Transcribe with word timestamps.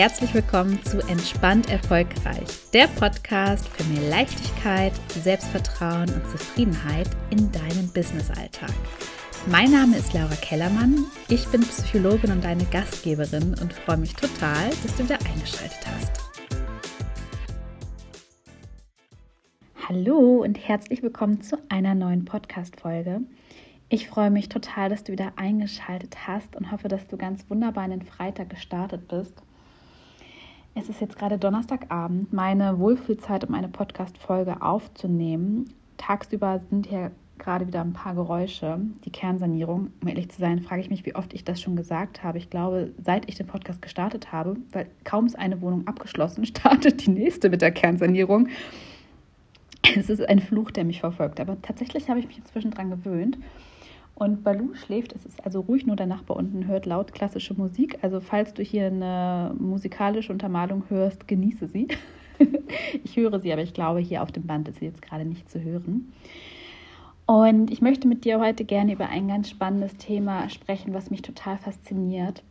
herzlich 0.00 0.32
willkommen 0.32 0.82
zu 0.82 0.98
Entspannt 1.08 1.68
Erfolgreich, 1.68 2.70
der 2.72 2.86
Podcast 2.86 3.68
für 3.68 3.84
mehr 3.84 4.08
Leichtigkeit, 4.08 4.94
Selbstvertrauen 5.10 6.08
und 6.08 6.26
Zufriedenheit 6.26 7.06
in 7.28 7.52
deinem 7.52 7.86
Businessalltag. 7.92 8.72
Mein 9.44 9.70
Name 9.70 9.98
ist 9.98 10.14
Laura 10.14 10.34
Kellermann, 10.36 11.04
ich 11.28 11.46
bin 11.48 11.60
Psychologin 11.60 12.32
und 12.32 12.42
deine 12.42 12.64
Gastgeberin 12.64 13.54
und 13.60 13.74
freue 13.74 13.98
mich 13.98 14.14
total, 14.14 14.70
dass 14.70 14.96
du 14.96 15.04
wieder 15.04 15.18
eingeschaltet 15.18 15.86
hast. 15.86 16.12
Hallo 19.86 20.42
und 20.42 20.56
herzlich 20.66 21.02
willkommen 21.02 21.42
zu 21.42 21.58
einer 21.68 21.94
neuen 21.94 22.24
Podcast-Folge. 22.24 23.20
Ich 23.90 24.08
freue 24.08 24.30
mich 24.30 24.48
total, 24.48 24.88
dass 24.88 25.04
du 25.04 25.12
wieder 25.12 25.34
eingeschaltet 25.36 26.26
hast 26.26 26.56
und 26.56 26.72
hoffe, 26.72 26.88
dass 26.88 27.06
du 27.06 27.18
ganz 27.18 27.44
wunderbar 27.50 27.84
in 27.84 27.90
den 27.90 28.02
Freitag 28.06 28.48
gestartet 28.48 29.06
bist. 29.06 29.42
Es 30.74 30.88
ist 30.88 31.00
jetzt 31.00 31.18
gerade 31.18 31.36
Donnerstagabend, 31.36 32.32
meine 32.32 32.78
Wohlfühlzeit, 32.78 33.44
um 33.44 33.54
eine 33.54 33.68
Podcast-Folge 33.68 34.62
aufzunehmen. 34.62 35.72
Tagsüber 35.96 36.60
sind 36.70 36.86
hier 36.86 37.10
gerade 37.38 37.66
wieder 37.66 37.80
ein 37.80 37.92
paar 37.92 38.14
Geräusche. 38.14 38.78
Die 39.04 39.10
Kernsanierung, 39.10 39.90
um 40.00 40.08
ehrlich 40.08 40.28
zu 40.28 40.40
sein, 40.40 40.60
frage 40.60 40.80
ich 40.80 40.90
mich, 40.90 41.04
wie 41.04 41.16
oft 41.16 41.34
ich 41.34 41.42
das 41.42 41.60
schon 41.60 41.74
gesagt 41.74 42.22
habe. 42.22 42.38
Ich 42.38 42.50
glaube, 42.50 42.92
seit 43.02 43.28
ich 43.28 43.34
den 43.34 43.48
Podcast 43.48 43.82
gestartet 43.82 44.30
habe, 44.30 44.56
weil 44.70 44.86
kaum 45.02 45.26
ist 45.26 45.36
eine 45.36 45.60
Wohnung 45.60 45.88
abgeschlossen, 45.88 46.46
startet 46.46 47.04
die 47.04 47.10
nächste 47.10 47.50
mit 47.50 47.62
der 47.62 47.72
Kernsanierung. 47.72 48.48
Es 49.96 50.08
ist 50.08 50.22
ein 50.28 50.38
Fluch, 50.38 50.70
der 50.70 50.84
mich 50.84 51.00
verfolgt. 51.00 51.40
Aber 51.40 51.60
tatsächlich 51.62 52.08
habe 52.08 52.20
ich 52.20 52.28
mich 52.28 52.38
inzwischen 52.38 52.70
daran 52.70 52.90
gewöhnt. 52.90 53.38
Und 54.20 54.44
Balu 54.44 54.74
schläft, 54.74 55.14
es 55.14 55.24
ist 55.24 55.42
also 55.46 55.60
ruhig, 55.60 55.86
nur 55.86 55.96
der 55.96 56.04
Nachbar 56.04 56.36
unten 56.36 56.66
hört 56.66 56.84
laut 56.84 57.14
klassische 57.14 57.54
Musik. 57.54 57.96
Also 58.02 58.20
falls 58.20 58.52
du 58.52 58.62
hier 58.62 58.88
eine 58.88 59.54
musikalische 59.58 60.30
Untermalung 60.30 60.82
hörst, 60.90 61.26
genieße 61.26 61.68
sie. 61.68 61.88
ich 63.02 63.16
höre 63.16 63.40
sie, 63.40 63.50
aber 63.50 63.62
ich 63.62 63.72
glaube, 63.72 64.00
hier 64.00 64.22
auf 64.22 64.30
dem 64.30 64.46
Band 64.46 64.68
ist 64.68 64.80
sie 64.80 64.84
jetzt 64.84 65.00
gerade 65.00 65.24
nicht 65.24 65.48
zu 65.48 65.62
hören. 65.62 66.12
Und 67.24 67.70
ich 67.70 67.80
möchte 67.80 68.06
mit 68.06 68.26
dir 68.26 68.40
heute 68.40 68.66
gerne 68.66 68.92
über 68.92 69.08
ein 69.08 69.26
ganz 69.26 69.48
spannendes 69.48 69.96
Thema 69.96 70.50
sprechen, 70.50 70.92
was 70.92 71.10
mich 71.10 71.22
total 71.22 71.56
fasziniert. 71.56 72.42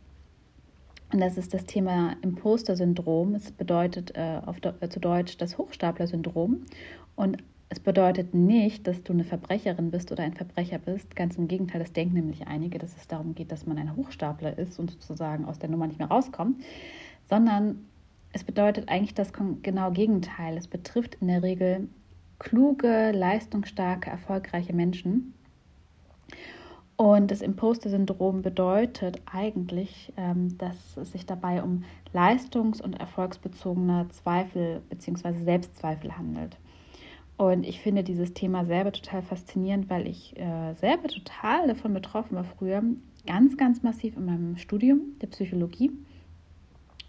Und 1.12 1.20
das 1.20 1.38
ist 1.38 1.54
das 1.54 1.66
Thema 1.66 2.16
Imposter-Syndrom. 2.22 3.36
Es 3.36 3.52
bedeutet 3.52 4.16
äh, 4.16 4.40
auf, 4.44 4.56
äh, 4.80 4.88
zu 4.88 4.98
Deutsch 4.98 5.36
das 5.36 5.56
Hochstapler-Syndrom. 5.56 6.66
Und 7.14 7.44
es 7.72 7.78
bedeutet 7.78 8.34
nicht, 8.34 8.88
dass 8.88 9.04
du 9.04 9.12
eine 9.12 9.22
Verbrecherin 9.22 9.92
bist 9.92 10.10
oder 10.10 10.24
ein 10.24 10.34
Verbrecher 10.34 10.78
bist. 10.78 11.14
Ganz 11.14 11.36
im 11.36 11.46
Gegenteil, 11.46 11.80
das 11.80 11.92
denken 11.92 12.14
nämlich 12.14 12.48
einige, 12.48 12.78
dass 12.78 12.96
es 12.96 13.06
darum 13.06 13.36
geht, 13.36 13.52
dass 13.52 13.64
man 13.64 13.78
ein 13.78 13.94
Hochstapler 13.94 14.58
ist 14.58 14.80
und 14.80 14.90
sozusagen 14.90 15.44
aus 15.44 15.60
der 15.60 15.70
Nummer 15.70 15.86
nicht 15.86 16.00
mehr 16.00 16.08
rauskommt, 16.08 16.60
sondern 17.28 17.86
es 18.32 18.42
bedeutet 18.42 18.88
eigentlich 18.88 19.14
das 19.14 19.32
genau 19.62 19.92
Gegenteil. 19.92 20.56
Es 20.56 20.66
betrifft 20.66 21.16
in 21.20 21.28
der 21.28 21.44
Regel 21.44 21.88
kluge, 22.40 23.12
leistungsstarke, 23.12 24.10
erfolgreiche 24.10 24.72
Menschen. 24.72 25.32
Und 26.96 27.30
das 27.30 27.40
Imposter-Syndrom 27.40 28.42
bedeutet 28.42 29.22
eigentlich, 29.32 30.12
ähm, 30.16 30.58
dass 30.58 30.96
es 30.96 31.12
sich 31.12 31.24
dabei 31.24 31.62
um 31.62 31.84
leistungs- 32.12 32.82
und 32.82 32.98
erfolgsbezogene 32.98 34.08
Zweifel 34.08 34.82
bzw. 34.90 35.44
Selbstzweifel 35.44 36.18
handelt. 36.18 36.58
Und 37.40 37.66
ich 37.66 37.80
finde 37.80 38.04
dieses 38.04 38.34
Thema 38.34 38.66
selber 38.66 38.92
total 38.92 39.22
faszinierend, 39.22 39.88
weil 39.88 40.06
ich 40.06 40.38
äh, 40.38 40.74
selber 40.74 41.08
total 41.08 41.68
davon 41.68 41.94
betroffen 41.94 42.36
war 42.36 42.44
früher. 42.44 42.82
Ganz, 43.26 43.56
ganz 43.56 43.82
massiv 43.82 44.14
in 44.18 44.26
meinem 44.26 44.58
Studium 44.58 45.18
der 45.22 45.28
Psychologie. 45.28 45.90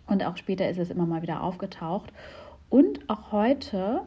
Und 0.07 0.23
auch 0.23 0.37
später 0.37 0.69
ist 0.69 0.77
es 0.77 0.89
immer 0.89 1.05
mal 1.05 1.21
wieder 1.21 1.43
aufgetaucht. 1.43 2.13
Und 2.69 3.09
auch 3.09 3.33
heute 3.33 4.03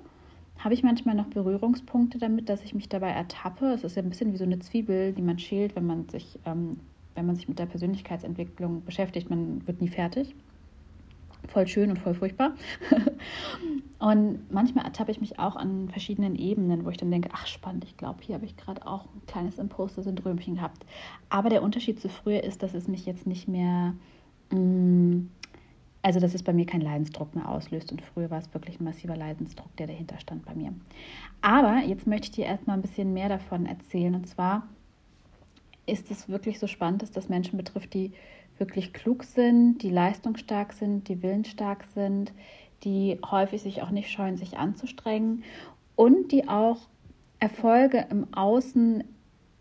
habe 0.58 0.72
ich 0.72 0.82
manchmal 0.82 1.14
noch 1.14 1.26
Berührungspunkte 1.26 2.16
damit, 2.16 2.48
dass 2.48 2.64
ich 2.64 2.72
mich 2.72 2.88
dabei 2.88 3.10
ertappe. 3.10 3.66
Es 3.66 3.84
ist 3.84 3.94
ja 3.94 4.02
ein 4.02 4.08
bisschen 4.08 4.32
wie 4.32 4.38
so 4.38 4.44
eine 4.44 4.60
Zwiebel, 4.60 5.12
die 5.12 5.20
man 5.20 5.38
schält, 5.38 5.76
wenn 5.76 5.84
man 5.84 6.08
sich, 6.08 6.38
ähm, 6.46 6.80
wenn 7.14 7.26
man 7.26 7.36
sich 7.36 7.48
mit 7.48 7.58
der 7.58 7.66
Persönlichkeitsentwicklung 7.66 8.82
beschäftigt. 8.82 9.28
Man 9.28 9.66
wird 9.66 9.82
nie 9.82 9.88
fertig 9.88 10.34
voll 11.48 11.66
schön 11.66 11.90
und 11.90 11.98
voll 11.98 12.14
furchtbar. 12.14 12.54
und 13.98 14.52
manchmal 14.52 14.84
ertappe 14.84 15.10
ich 15.10 15.20
mich 15.20 15.38
auch 15.38 15.56
an 15.56 15.88
verschiedenen 15.88 16.36
Ebenen, 16.36 16.84
wo 16.84 16.90
ich 16.90 16.96
dann 16.96 17.10
denke, 17.10 17.30
ach 17.32 17.46
spannend, 17.46 17.84
ich 17.84 17.96
glaube, 17.96 18.22
hier 18.22 18.34
habe 18.34 18.44
ich 18.44 18.56
gerade 18.56 18.86
auch 18.86 19.06
ein 19.06 19.26
kleines 19.26 19.58
Imposter-Syndromchen 19.58 20.56
gehabt. 20.56 20.84
Aber 21.28 21.48
der 21.48 21.62
Unterschied 21.62 22.00
zu 22.00 22.08
früher 22.08 22.42
ist, 22.42 22.62
dass 22.62 22.74
es 22.74 22.88
mich 22.88 23.06
jetzt 23.06 23.26
nicht 23.26 23.48
mehr, 23.48 23.94
mh, 24.50 24.58
mm, 24.58 25.30
also 26.02 26.20
dass 26.20 26.34
es 26.34 26.42
bei 26.42 26.52
mir 26.52 26.66
keinen 26.66 26.82
Leidensdruck 26.82 27.34
mehr 27.34 27.48
auslöst. 27.48 27.90
Und 27.90 28.02
früher 28.02 28.30
war 28.30 28.38
es 28.38 28.52
wirklich 28.52 28.78
ein 28.78 28.84
massiver 28.84 29.16
Leidensdruck, 29.16 29.74
der 29.76 29.86
dahinter 29.86 30.18
stand 30.18 30.44
bei 30.44 30.54
mir. 30.54 30.74
Aber 31.40 31.78
jetzt 31.78 32.06
möchte 32.06 32.26
ich 32.26 32.32
dir 32.32 32.44
erstmal 32.44 32.76
ein 32.76 32.82
bisschen 32.82 33.14
mehr 33.14 33.30
davon 33.30 33.64
erzählen. 33.64 34.14
Und 34.14 34.26
zwar 34.28 34.68
ist 35.86 36.10
es 36.10 36.28
wirklich 36.28 36.58
so 36.58 36.66
spannend, 36.66 37.02
dass 37.02 37.10
das 37.10 37.28
Menschen 37.28 37.56
betrifft, 37.56 37.94
die 37.94 38.12
wirklich 38.58 38.92
klug 38.92 39.24
sind, 39.24 39.78
die 39.78 39.90
leistungsstark 39.90 40.72
sind, 40.72 41.08
die 41.08 41.22
willensstark 41.22 41.84
sind, 41.94 42.32
die 42.84 43.18
häufig 43.28 43.62
sich 43.62 43.82
auch 43.82 43.90
nicht 43.90 44.10
scheuen, 44.10 44.36
sich 44.36 44.58
anzustrengen 44.58 45.44
und 45.96 46.32
die 46.32 46.48
auch 46.48 46.88
Erfolge 47.40 48.06
im 48.10 48.32
Außen 48.34 49.04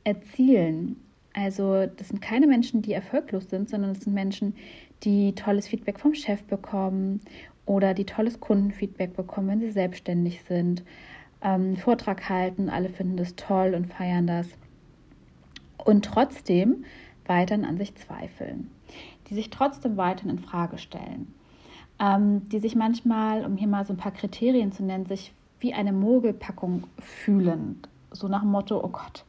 erzielen. 0.03 0.99
Also 1.33 1.87
das 1.87 2.09
sind 2.09 2.21
keine 2.21 2.47
Menschen, 2.47 2.81
die 2.81 2.93
erfolglos 2.93 3.49
sind, 3.49 3.69
sondern 3.69 3.93
das 3.93 4.03
sind 4.03 4.13
Menschen, 4.13 4.55
die 5.03 5.33
tolles 5.33 5.67
Feedback 5.67 5.99
vom 5.99 6.13
Chef 6.13 6.43
bekommen 6.43 7.21
oder 7.65 7.93
die 7.93 8.05
tolles 8.05 8.39
Kundenfeedback 8.39 9.15
bekommen, 9.15 9.47
wenn 9.47 9.59
sie 9.59 9.71
selbstständig 9.71 10.43
sind, 10.43 10.83
ähm, 11.41 11.75
Vortrag 11.75 12.29
halten, 12.29 12.69
alle 12.69 12.89
finden 12.89 13.17
das 13.17 13.35
toll 13.35 13.73
und 13.73 13.87
feiern 13.87 14.27
das. 14.27 14.47
Und 15.83 16.05
trotzdem 16.05 16.85
weiterhin 17.27 17.65
an 17.65 17.77
sich 17.77 17.95
zweifeln, 17.95 18.69
die 19.29 19.35
sich 19.35 19.49
trotzdem 19.49 19.97
weiterhin 19.97 20.31
in 20.31 20.39
Frage 20.39 20.77
stellen, 20.77 21.33
ähm, 21.99 22.47
die 22.49 22.59
sich 22.59 22.75
manchmal, 22.75 23.45
um 23.45 23.57
hier 23.57 23.67
mal 23.67 23.85
so 23.85 23.93
ein 23.93 23.97
paar 23.97 24.11
Kriterien 24.11 24.71
zu 24.71 24.83
nennen, 24.83 25.05
sich 25.05 25.33
wie 25.59 25.73
eine 25.73 25.93
Mogelpackung 25.93 26.83
fühlen, 26.99 27.81
so 28.11 28.27
nach 28.27 28.41
dem 28.41 28.51
Motto, 28.51 28.83
oh 28.83 28.89
Gott, 28.89 29.23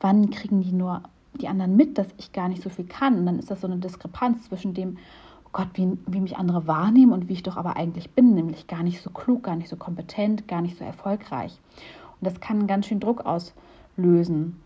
wann 0.00 0.30
kriegen 0.30 0.62
die 0.62 0.72
nur 0.72 1.02
die 1.34 1.48
anderen 1.48 1.76
mit, 1.76 1.98
dass 1.98 2.08
ich 2.18 2.32
gar 2.32 2.48
nicht 2.48 2.62
so 2.62 2.68
viel 2.68 2.86
kann? 2.86 3.18
Und 3.18 3.26
dann 3.26 3.38
ist 3.38 3.50
das 3.50 3.60
so 3.60 3.66
eine 3.66 3.78
Diskrepanz 3.78 4.44
zwischen 4.44 4.74
dem, 4.74 4.98
oh 5.44 5.50
Gott, 5.52 5.68
wie, 5.74 5.96
wie 6.06 6.20
mich 6.20 6.36
andere 6.36 6.66
wahrnehmen 6.66 7.12
und 7.12 7.28
wie 7.28 7.34
ich 7.34 7.42
doch 7.42 7.56
aber 7.56 7.76
eigentlich 7.76 8.10
bin, 8.10 8.34
nämlich 8.34 8.66
gar 8.66 8.82
nicht 8.82 9.00
so 9.00 9.10
klug, 9.10 9.44
gar 9.44 9.56
nicht 9.56 9.68
so 9.68 9.76
kompetent, 9.76 10.48
gar 10.48 10.60
nicht 10.60 10.76
so 10.76 10.84
erfolgreich. 10.84 11.58
Und 12.20 12.26
das 12.26 12.40
kann 12.40 12.66
ganz 12.66 12.86
schön 12.86 13.00
Druck 13.00 13.24
auslösen. 13.24 14.56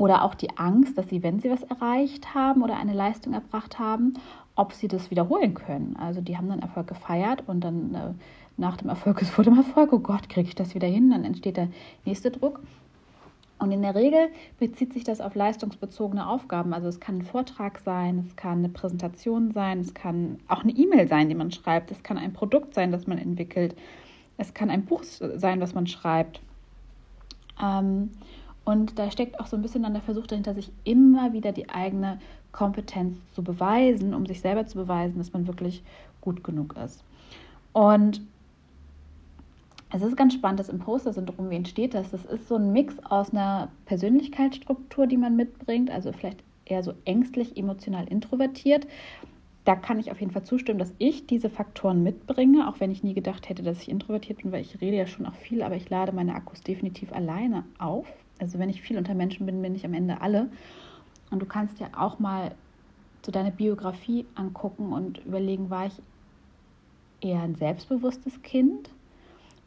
Oder 0.00 0.24
auch 0.24 0.34
die 0.34 0.56
Angst, 0.56 0.96
dass 0.96 1.10
sie, 1.10 1.22
wenn 1.22 1.40
sie 1.40 1.50
was 1.50 1.62
erreicht 1.62 2.34
haben 2.34 2.62
oder 2.62 2.78
eine 2.78 2.94
Leistung 2.94 3.34
erbracht 3.34 3.78
haben, 3.78 4.14
ob 4.54 4.72
sie 4.72 4.88
das 4.88 5.10
wiederholen 5.10 5.52
können. 5.52 5.94
Also 6.00 6.22
die 6.22 6.38
haben 6.38 6.48
dann 6.48 6.60
Erfolg 6.60 6.86
gefeiert 6.86 7.44
und 7.46 7.60
dann 7.60 7.94
äh, 7.94 8.14
nach 8.56 8.78
dem 8.78 8.88
Erfolg 8.88 9.20
ist 9.20 9.28
vor 9.28 9.44
dem 9.44 9.58
Erfolg, 9.58 9.92
oh 9.92 9.98
Gott, 9.98 10.30
kriege 10.30 10.48
ich 10.48 10.54
das 10.54 10.74
wieder 10.74 10.88
hin? 10.88 11.10
Dann 11.10 11.26
entsteht 11.26 11.58
der 11.58 11.68
nächste 12.06 12.30
Druck. 12.30 12.60
Und 13.58 13.72
in 13.72 13.82
der 13.82 13.94
Regel 13.94 14.30
bezieht 14.58 14.94
sich 14.94 15.04
das 15.04 15.20
auf 15.20 15.34
leistungsbezogene 15.34 16.26
Aufgaben. 16.26 16.72
Also 16.72 16.88
es 16.88 16.98
kann 16.98 17.18
ein 17.18 17.22
Vortrag 17.26 17.80
sein, 17.80 18.24
es 18.26 18.36
kann 18.36 18.60
eine 18.60 18.70
Präsentation 18.70 19.52
sein, 19.52 19.80
es 19.80 19.92
kann 19.92 20.38
auch 20.48 20.62
eine 20.62 20.72
E-Mail 20.72 21.08
sein, 21.08 21.28
die 21.28 21.34
man 21.34 21.50
schreibt, 21.50 21.90
es 21.90 22.02
kann 22.02 22.16
ein 22.16 22.32
Produkt 22.32 22.72
sein, 22.72 22.90
das 22.90 23.06
man 23.06 23.18
entwickelt, 23.18 23.76
es 24.38 24.54
kann 24.54 24.70
ein 24.70 24.86
Buch 24.86 25.02
sein, 25.02 25.60
was 25.60 25.74
man 25.74 25.86
schreibt. 25.86 26.40
Ähm, 27.62 28.12
und 28.70 29.00
da 29.00 29.10
steckt 29.10 29.40
auch 29.40 29.48
so 29.48 29.56
ein 29.56 29.62
bisschen 29.62 29.82
dann 29.82 29.94
der 29.94 30.02
Versuch 30.02 30.28
dahinter, 30.28 30.54
sich 30.54 30.70
immer 30.84 31.32
wieder 31.32 31.50
die 31.50 31.68
eigene 31.68 32.20
Kompetenz 32.52 33.18
zu 33.34 33.42
beweisen, 33.42 34.14
um 34.14 34.26
sich 34.26 34.40
selber 34.40 34.64
zu 34.64 34.78
beweisen, 34.78 35.18
dass 35.18 35.32
man 35.32 35.48
wirklich 35.48 35.82
gut 36.20 36.44
genug 36.44 36.76
ist. 36.76 37.02
Und 37.72 38.20
es 39.92 40.02
ist 40.02 40.16
ganz 40.16 40.34
spannend, 40.34 40.60
das 40.60 40.68
Imposter-Syndrom, 40.68 41.50
wie 41.50 41.56
entsteht 41.56 41.94
das? 41.94 42.12
Das 42.12 42.24
ist 42.26 42.46
so 42.46 42.54
ein 42.54 42.72
Mix 42.72 42.94
aus 43.00 43.32
einer 43.32 43.72
Persönlichkeitsstruktur, 43.86 45.08
die 45.08 45.16
man 45.16 45.34
mitbringt, 45.34 45.90
also 45.90 46.12
vielleicht 46.12 46.44
eher 46.64 46.84
so 46.84 46.92
ängstlich, 47.04 47.56
emotional 47.56 48.06
introvertiert. 48.06 48.86
Da 49.64 49.74
kann 49.74 49.98
ich 49.98 50.12
auf 50.12 50.20
jeden 50.20 50.30
Fall 50.30 50.44
zustimmen, 50.44 50.78
dass 50.78 50.94
ich 50.98 51.26
diese 51.26 51.50
Faktoren 51.50 52.04
mitbringe, 52.04 52.68
auch 52.68 52.78
wenn 52.78 52.92
ich 52.92 53.02
nie 53.02 53.14
gedacht 53.14 53.48
hätte, 53.48 53.64
dass 53.64 53.82
ich 53.82 53.88
introvertiert 53.88 54.42
bin, 54.42 54.52
weil 54.52 54.62
ich 54.62 54.80
rede 54.80 54.96
ja 54.96 55.08
schon 55.08 55.26
auch 55.26 55.34
viel, 55.34 55.62
aber 55.62 55.74
ich 55.74 55.90
lade 55.90 56.12
meine 56.12 56.36
Akkus 56.36 56.62
definitiv 56.62 57.12
alleine 57.12 57.64
auf. 57.80 58.06
Also 58.40 58.58
wenn 58.58 58.70
ich 58.70 58.82
viel 58.82 58.98
unter 58.98 59.14
Menschen 59.14 59.46
bin, 59.46 59.62
bin 59.62 59.74
ich 59.74 59.84
am 59.84 59.94
Ende 59.94 60.20
alle. 60.20 60.50
Und 61.30 61.40
du 61.40 61.46
kannst 61.46 61.78
ja 61.78 61.88
auch 61.96 62.18
mal 62.18 62.54
so 63.24 63.30
deine 63.30 63.52
Biografie 63.52 64.26
angucken 64.34 64.92
und 64.92 65.18
überlegen, 65.18 65.70
war 65.70 65.86
ich 65.86 65.92
eher 67.20 67.42
ein 67.42 67.54
selbstbewusstes 67.54 68.42
Kind 68.42 68.90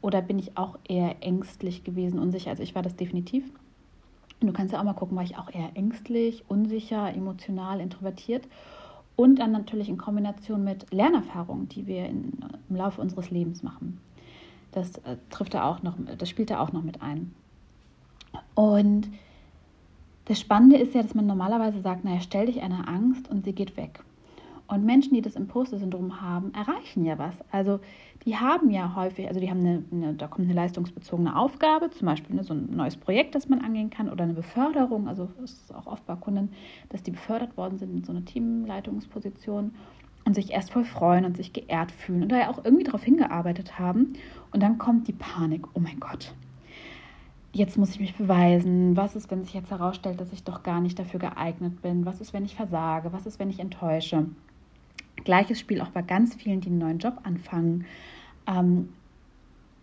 oder 0.02 0.22
bin 0.22 0.40
ich 0.40 0.58
auch 0.58 0.78
eher 0.88 1.16
ängstlich 1.22 1.84
gewesen, 1.84 2.20
unsicher? 2.20 2.50
Also 2.50 2.64
ich 2.64 2.76
war 2.76 2.82
das 2.82 2.96
definitiv. 2.96 3.46
Und 4.42 4.48
du 4.48 4.54
kannst 4.54 4.74
ja 4.74 4.80
auch 4.80 4.84
mal 4.84 4.94
gucken, 4.94 5.16
war 5.16 5.24
ich 5.24 5.38
auch 5.38 5.54
eher 5.54 5.72
ängstlich, 5.76 6.44
unsicher, 6.50 7.14
emotional, 7.14 7.80
introvertiert? 7.80 8.48
Und 9.16 9.38
dann 9.38 9.52
natürlich 9.52 9.88
in 9.88 9.98
Kombination 9.98 10.64
mit 10.64 10.92
Lernerfahrungen, 10.92 11.70
die 11.70 11.86
wir 11.86 12.08
in, 12.08 12.34
im 12.68 12.76
Laufe 12.76 13.00
unseres 13.00 13.30
Lebens 13.30 13.62
machen. 13.62 14.02
Das 14.72 14.98
äh, 14.98 15.18
trifft 15.30 15.54
da 15.54 15.70
auch 15.70 15.84
noch, 15.84 15.96
das 16.18 16.28
spielt 16.28 16.50
da 16.50 16.60
auch 16.60 16.74
noch 16.74 16.82
mit 16.82 17.02
ein. 17.02 17.34
Und 18.56 19.10
das 20.26 20.40
Spannende 20.40 20.78
ist 20.78 20.94
ja, 20.96 21.02
dass 21.02 21.16
man 21.16 21.26
normalerweise 21.26 21.82
sagt, 21.82 22.06
naja, 22.06 22.22
stell 22.22 22.46
dich 22.46 22.62
einer 22.62 22.88
Angst 22.88 23.30
und 23.30 23.44
sie 23.44 23.54
geht 23.54 23.76
weg. 23.78 24.00
Und 24.68 24.86
Menschen, 24.86 25.14
die 25.14 25.22
das 25.22 25.36
Imposter-Syndrom 25.36 26.22
haben, 26.22 26.54
erreichen 26.54 27.06
ja 27.06 27.20
was. 27.20 27.36
Also 27.52 27.80
die 28.26 28.38
haben 28.38 28.70
ja 28.70 28.96
häufig, 28.96 29.28
also 29.28 29.40
die 29.40 29.50
haben 29.50 29.60
eine, 29.60 29.84
eine, 29.92 30.14
da 30.14 30.28
kommt 30.28 30.48
eine 30.48 30.56
leistungsbezogene 30.56 31.38
Aufgabe, 31.38 31.90
zum 31.90 32.06
Beispiel 32.06 32.36
ne, 32.36 32.44
so 32.44 32.54
ein 32.54 32.70
neues 32.74 32.96
Projekt, 32.96 33.36
das 33.36 33.50
man 33.50 33.60
angehen 33.60 33.90
kann 33.90 34.10
oder 34.10 34.24
eine 34.24 34.34
Beförderung. 34.34 35.10
Also 35.10 35.28
es 35.44 35.52
ist 35.52 35.76
auch 35.76 35.86
oft 35.86 36.06
bei 36.06 36.16
Kunden, 36.16 36.50
dass 36.90 37.04
die 37.04 37.12
befördert 37.12 37.58
worden 37.58 37.78
sind 37.78 37.94
in 37.94 38.04
so 38.04 38.14
eine 38.14 38.24
Teamleitungsposition 38.24 39.76
und 40.26 40.34
sich 40.34 40.52
erst 40.52 40.72
voll 40.72 40.86
freuen 40.86 41.26
und 41.26 41.36
sich 41.36 41.52
geehrt 41.52 41.92
fühlen 41.92 42.24
und 42.24 42.32
da 42.32 42.38
ja 42.38 42.50
auch 42.50 42.64
irgendwie 42.64 42.86
darauf 42.86 43.04
hingearbeitet 43.04 43.78
haben. 43.78 44.14
Und 44.52 44.64
dann 44.64 44.78
kommt 44.78 45.10
die 45.10 45.14
Panik, 45.14 45.68
oh 45.74 45.80
mein 45.82 46.00
Gott, 46.00 46.34
jetzt 47.54 47.78
muss 47.78 47.92
ich 47.92 48.00
mich 48.00 48.16
beweisen. 48.16 48.98
Was 48.98 49.16
ist, 49.16 49.32
wenn 49.32 49.44
sich 49.44 49.54
jetzt 49.54 49.72
herausstellt, 49.72 50.20
dass 50.20 50.34
ich 50.34 50.44
doch 50.44 50.64
gar 50.64 50.82
nicht 50.82 50.98
dafür 51.00 51.20
geeignet 51.20 51.82
bin? 51.82 52.06
Was 52.06 52.20
ist, 52.20 52.34
wenn 52.34 52.46
ich 52.46 52.56
versage? 52.56 53.14
Was 53.14 53.26
ist, 53.26 53.40
wenn 53.40 53.50
ich 53.50 53.60
enttäusche? 53.60 54.26
Gleiches 55.24 55.60
Spiel 55.60 55.80
auch 55.80 55.90
bei 55.90 56.02
ganz 56.02 56.36
vielen, 56.36 56.60
die 56.60 56.70
einen 56.70 56.80
neuen 56.80 56.98
Job 56.98 57.20
anfangen. 57.24 57.86
Ähm, 58.48 58.90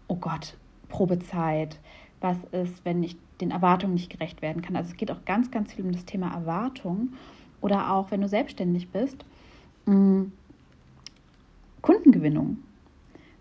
oh 0.09 0.17
Gott, 0.17 0.57
Probezeit. 0.89 1.79
Was 2.21 2.37
ist, 2.51 2.85
wenn 2.85 3.03
ich 3.03 3.17
den 3.41 3.53
Erwartungen 3.53 3.95
nicht 3.95 4.11
gerecht 4.11 4.43
werden 4.43 4.61
kann? 4.61 4.77
Also 4.77 4.91
es 4.91 4.97
geht 4.97 5.11
auch 5.11 5.25
ganz, 5.25 5.51
ganz 5.51 5.73
viel 5.73 5.85
um 5.85 5.93
das 5.93 6.05
Thema 6.05 6.35
Erwartung. 6.35 7.15
Oder 7.61 7.93
auch, 7.93 8.11
wenn 8.11 8.21
du 8.21 8.29
selbstständig 8.29 8.91
bist, 8.91 9.25
mh, 9.87 9.95
mm, 9.95 10.33
Kundengewinnung. 11.83 12.59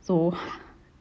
So, 0.02 0.34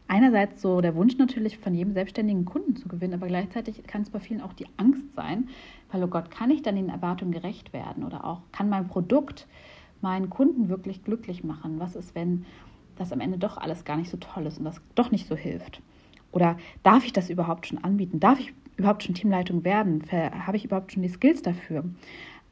einerseits 0.08 0.60
so 0.62 0.80
der 0.80 0.94
Wunsch 0.96 1.16
natürlich 1.18 1.58
von 1.58 1.74
jedem 1.74 1.92
selbstständigen 1.92 2.44
Kunden 2.44 2.74
zu 2.76 2.88
gewinnen, 2.88 3.14
aber 3.14 3.28
gleichzeitig 3.28 3.82
kann 3.86 4.02
es 4.02 4.10
bei 4.10 4.18
vielen 4.18 4.40
auch 4.40 4.54
die 4.54 4.66
Angst 4.76 5.14
sein, 5.14 5.48
weil, 5.92 6.02
oh 6.02 6.08
Gott, 6.08 6.30
kann 6.30 6.50
ich 6.50 6.62
dann 6.62 6.76
den 6.76 6.88
Erwartungen 6.88 7.32
gerecht 7.32 7.72
werden? 7.72 8.04
Oder 8.04 8.24
auch, 8.24 8.40
kann 8.50 8.68
mein 8.68 8.88
Produkt 8.88 9.46
meinen 10.00 10.30
Kunden 10.30 10.68
wirklich 10.68 11.04
glücklich 11.04 11.44
machen? 11.44 11.78
Was 11.78 11.94
ist, 11.94 12.14
wenn 12.14 12.46
das 12.96 13.12
am 13.12 13.20
Ende 13.20 13.38
doch 13.38 13.58
alles 13.58 13.84
gar 13.84 13.96
nicht 13.96 14.10
so 14.10 14.16
toll 14.16 14.46
ist 14.46 14.58
und 14.58 14.64
das 14.64 14.80
doch 14.94 15.10
nicht 15.10 15.28
so 15.28 15.36
hilft? 15.36 15.80
Oder 16.32 16.56
darf 16.82 17.04
ich 17.04 17.12
das 17.12 17.30
überhaupt 17.30 17.66
schon 17.66 17.78
anbieten? 17.78 18.20
Darf 18.20 18.40
ich 18.40 18.52
überhaupt 18.76 19.02
schon 19.02 19.14
Teamleitung 19.14 19.64
werden? 19.64 20.02
Habe 20.10 20.56
ich 20.56 20.64
überhaupt 20.64 20.92
schon 20.92 21.02
die 21.02 21.08
Skills 21.08 21.42
dafür? 21.42 21.84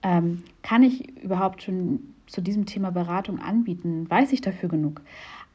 Ähm, 0.02 0.42
kann 0.62 0.82
ich 0.82 1.22
überhaupt 1.22 1.62
schon 1.62 2.14
zu 2.26 2.40
diesem 2.40 2.66
Thema 2.66 2.90
Beratung 2.90 3.38
anbieten? 3.38 4.08
Weiß 4.10 4.32
ich 4.32 4.40
dafür 4.40 4.68
genug? 4.68 5.02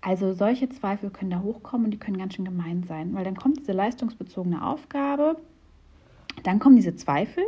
Also 0.01 0.33
solche 0.33 0.67
Zweifel 0.67 1.11
können 1.11 1.29
da 1.29 1.41
hochkommen 1.41 1.85
und 1.85 1.91
die 1.91 1.99
können 1.99 2.17
ganz 2.17 2.33
schön 2.33 2.45
gemein 2.45 2.83
sein, 2.83 3.13
weil 3.13 3.23
dann 3.23 3.35
kommt 3.35 3.59
diese 3.59 3.71
leistungsbezogene 3.71 4.65
Aufgabe, 4.65 5.37
dann 6.43 6.57
kommen 6.57 6.75
diese 6.75 6.95
Zweifel, 6.95 7.43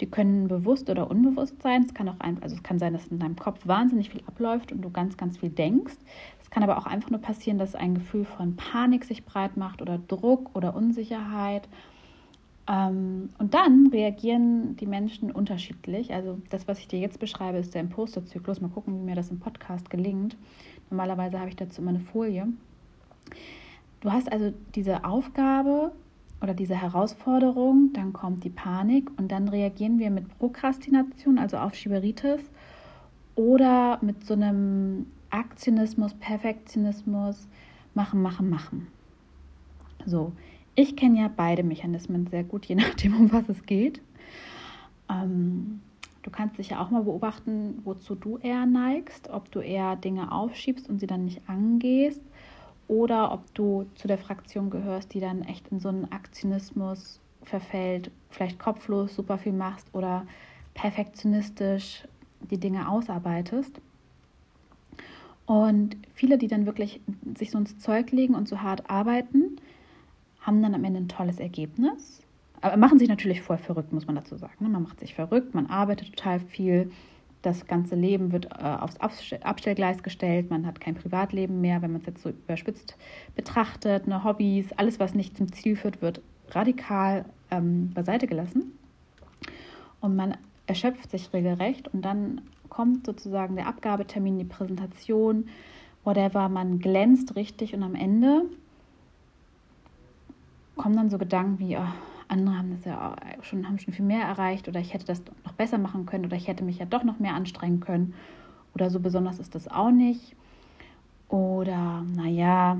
die 0.00 0.06
können 0.06 0.48
bewusst 0.48 0.88
oder 0.88 1.10
unbewusst 1.10 1.60
sein. 1.62 1.84
Es 1.84 1.92
kann 1.92 2.08
auch 2.08 2.18
ein, 2.20 2.42
also 2.42 2.56
es 2.56 2.62
kann 2.62 2.78
sein, 2.78 2.94
dass 2.94 3.08
in 3.08 3.18
deinem 3.18 3.36
Kopf 3.36 3.66
wahnsinnig 3.66 4.08
viel 4.08 4.22
abläuft 4.26 4.72
und 4.72 4.80
du 4.80 4.90
ganz, 4.90 5.18
ganz 5.18 5.36
viel 5.36 5.50
denkst. 5.50 5.96
Es 6.42 6.48
kann 6.48 6.62
aber 6.62 6.78
auch 6.78 6.86
einfach 6.86 7.10
nur 7.10 7.20
passieren, 7.20 7.58
dass 7.58 7.74
ein 7.74 7.94
Gefühl 7.94 8.24
von 8.24 8.56
Panik 8.56 9.04
sich 9.04 9.24
breit 9.24 9.58
macht 9.58 9.82
oder 9.82 9.98
Druck 9.98 10.56
oder 10.56 10.74
Unsicherheit. 10.74 11.68
Ähm, 12.70 13.30
und 13.38 13.54
dann 13.54 13.88
reagieren 13.88 14.76
die 14.76 14.86
Menschen 14.86 15.30
unterschiedlich. 15.30 16.12
Also 16.14 16.38
das, 16.50 16.68
was 16.68 16.78
ich 16.78 16.88
dir 16.88 17.00
jetzt 17.00 17.18
beschreibe, 17.18 17.58
ist 17.58 17.74
der 17.74 17.80
Imposterzyklus. 17.80 18.60
Mal 18.60 18.68
gucken, 18.68 19.00
wie 19.00 19.04
mir 19.04 19.16
das 19.16 19.30
im 19.30 19.40
Podcast 19.40 19.90
gelingt. 19.90 20.36
Normalerweise 20.90 21.40
habe 21.40 21.48
ich 21.48 21.56
dazu 21.56 21.82
immer 21.82 21.90
eine 21.90 22.00
Folie. 22.00 22.46
Du 24.00 24.12
hast 24.12 24.30
also 24.30 24.52
diese 24.74 25.04
Aufgabe, 25.04 25.92
oder 26.42 26.54
diese 26.54 26.74
Herausforderung, 26.74 27.90
dann 27.92 28.12
kommt 28.12 28.44
die 28.44 28.50
Panik 28.50 29.10
und 29.18 29.30
dann 29.30 29.48
reagieren 29.48 29.98
wir 29.98 30.10
mit 30.10 30.38
Prokrastination, 30.38 31.38
also 31.38 31.58
auf 31.58 31.74
Schieberitis 31.74 32.40
oder 33.34 33.98
mit 34.00 34.24
so 34.24 34.34
einem 34.34 35.06
Aktionismus, 35.30 36.14
Perfektionismus, 36.14 37.46
machen, 37.94 38.22
machen, 38.22 38.48
machen. 38.48 38.86
So, 40.06 40.32
ich 40.80 40.96
kenne 40.96 41.20
ja 41.20 41.30
beide 41.34 41.62
Mechanismen 41.62 42.26
sehr 42.26 42.44
gut, 42.44 42.66
je 42.66 42.74
nachdem, 42.76 43.16
um 43.16 43.32
was 43.32 43.48
es 43.48 43.64
geht. 43.66 44.00
Ähm, 45.08 45.80
du 46.22 46.30
kannst 46.30 46.58
dich 46.58 46.70
ja 46.70 46.82
auch 46.82 46.90
mal 46.90 47.04
beobachten, 47.04 47.80
wozu 47.84 48.14
du 48.14 48.38
eher 48.38 48.66
neigst, 48.66 49.28
ob 49.30 49.50
du 49.50 49.60
eher 49.60 49.96
Dinge 49.96 50.32
aufschiebst 50.32 50.88
und 50.88 51.00
sie 51.00 51.06
dann 51.06 51.24
nicht 51.24 51.42
angehst 51.48 52.22
oder 52.88 53.32
ob 53.32 53.54
du 53.54 53.86
zu 53.94 54.08
der 54.08 54.18
Fraktion 54.18 54.68
gehörst, 54.70 55.14
die 55.14 55.20
dann 55.20 55.42
echt 55.42 55.68
in 55.68 55.80
so 55.80 55.88
einen 55.88 56.10
Aktionismus 56.10 57.20
verfällt, 57.44 58.10
vielleicht 58.30 58.58
kopflos 58.58 59.14
super 59.14 59.38
viel 59.38 59.52
machst 59.52 59.88
oder 59.92 60.26
perfektionistisch 60.74 62.04
die 62.50 62.58
Dinge 62.58 62.88
ausarbeitest. 62.88 63.80
Und 65.46 65.96
viele, 66.14 66.38
die 66.38 66.46
dann 66.46 66.66
wirklich 66.66 67.00
sich 67.36 67.50
so 67.50 67.58
ins 67.58 67.78
Zeug 67.78 68.12
legen 68.12 68.34
und 68.34 68.48
so 68.48 68.60
hart 68.60 68.88
arbeiten, 68.88 69.56
haben 70.40 70.62
dann 70.62 70.74
am 70.74 70.84
Ende 70.84 71.00
ein 71.00 71.08
tolles 71.08 71.38
Ergebnis. 71.38 72.22
Aber 72.60 72.76
machen 72.76 72.98
sich 72.98 73.08
natürlich 73.08 73.40
voll 73.40 73.58
verrückt, 73.58 73.92
muss 73.92 74.06
man 74.06 74.16
dazu 74.16 74.36
sagen. 74.36 74.54
Ne? 74.60 74.68
Man 74.68 74.82
macht 74.82 75.00
sich 75.00 75.14
verrückt, 75.14 75.54
man 75.54 75.66
arbeitet 75.66 76.14
total 76.14 76.40
viel, 76.40 76.90
das 77.42 77.66
ganze 77.66 77.94
Leben 77.94 78.32
wird 78.32 78.46
äh, 78.46 78.64
aufs 78.64 78.98
Abstellgleis 78.98 80.02
gestellt, 80.02 80.50
man 80.50 80.66
hat 80.66 80.78
kein 80.78 80.94
Privatleben 80.94 81.60
mehr, 81.62 81.80
wenn 81.80 81.92
man 81.92 82.02
es 82.02 82.06
jetzt 82.06 82.22
so 82.22 82.28
überspitzt 82.28 82.96
betrachtet, 83.34 84.06
ne, 84.06 84.22
Hobbys, 84.24 84.72
alles, 84.72 85.00
was 85.00 85.14
nicht 85.14 85.38
zum 85.38 85.50
Ziel 85.52 85.76
führt, 85.76 86.02
wird 86.02 86.20
radikal 86.50 87.24
ähm, 87.50 87.92
beiseite 87.94 88.26
gelassen. 88.26 88.78
Und 90.00 90.16
man 90.16 90.36
erschöpft 90.66 91.10
sich 91.10 91.32
regelrecht 91.32 91.88
und 91.94 92.04
dann 92.04 92.42
kommt 92.68 93.06
sozusagen 93.06 93.56
der 93.56 93.66
Abgabetermin, 93.66 94.38
die 94.38 94.44
Präsentation, 94.44 95.48
whatever, 96.04 96.48
man 96.48 96.78
glänzt 96.78 97.36
richtig 97.36 97.74
und 97.74 97.82
am 97.82 97.94
Ende 97.94 98.44
kommen 100.80 100.96
dann 100.96 101.10
so 101.10 101.18
Gedanken 101.18 101.58
wie, 101.58 101.76
oh, 101.76 101.92
andere 102.28 102.56
haben 102.56 102.70
das 102.70 102.86
ja 102.86 103.14
schon, 103.42 103.66
haben 103.66 103.78
schon 103.78 103.92
viel 103.92 104.04
mehr 104.04 104.22
erreicht 104.22 104.66
oder 104.66 104.80
ich 104.80 104.94
hätte 104.94 105.04
das 105.04 105.22
noch 105.44 105.52
besser 105.52 105.76
machen 105.76 106.06
können 106.06 106.24
oder 106.24 106.36
ich 106.36 106.48
hätte 106.48 106.64
mich 106.64 106.78
ja 106.78 106.86
doch 106.86 107.04
noch 107.04 107.18
mehr 107.18 107.34
anstrengen 107.34 107.80
können 107.80 108.14
oder 108.74 108.88
so 108.88 108.98
besonders 108.98 109.38
ist 109.38 109.54
das 109.54 109.68
auch 109.68 109.90
nicht. 109.90 110.34
Oder 111.28 112.02
naja, 112.16 112.78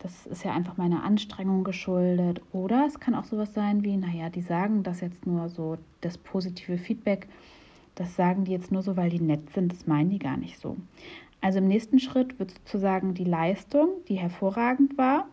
das 0.00 0.26
ist 0.26 0.44
ja 0.44 0.52
einfach 0.52 0.76
meiner 0.76 1.02
Anstrengung 1.02 1.64
geschuldet. 1.64 2.42
Oder 2.52 2.84
es 2.86 3.00
kann 3.00 3.14
auch 3.14 3.24
sowas 3.24 3.54
sein 3.54 3.82
wie, 3.84 3.96
naja, 3.96 4.28
die 4.28 4.42
sagen 4.42 4.82
das 4.82 5.00
jetzt 5.00 5.26
nur 5.26 5.48
so, 5.48 5.78
das 6.02 6.18
positive 6.18 6.76
Feedback, 6.76 7.26
das 7.94 8.16
sagen 8.16 8.44
die 8.44 8.52
jetzt 8.52 8.70
nur 8.70 8.82
so, 8.82 8.98
weil 8.98 9.08
die 9.08 9.20
nett 9.20 9.50
sind, 9.50 9.72
das 9.72 9.86
meinen 9.86 10.10
die 10.10 10.18
gar 10.18 10.36
nicht 10.36 10.58
so. 10.58 10.76
Also 11.40 11.58
im 11.58 11.68
nächsten 11.68 12.00
Schritt 12.00 12.38
wird 12.38 12.50
sozusagen 12.50 13.14
die 13.14 13.24
Leistung, 13.24 13.88
die 14.08 14.16
hervorragend 14.16 14.98
war, 14.98 15.26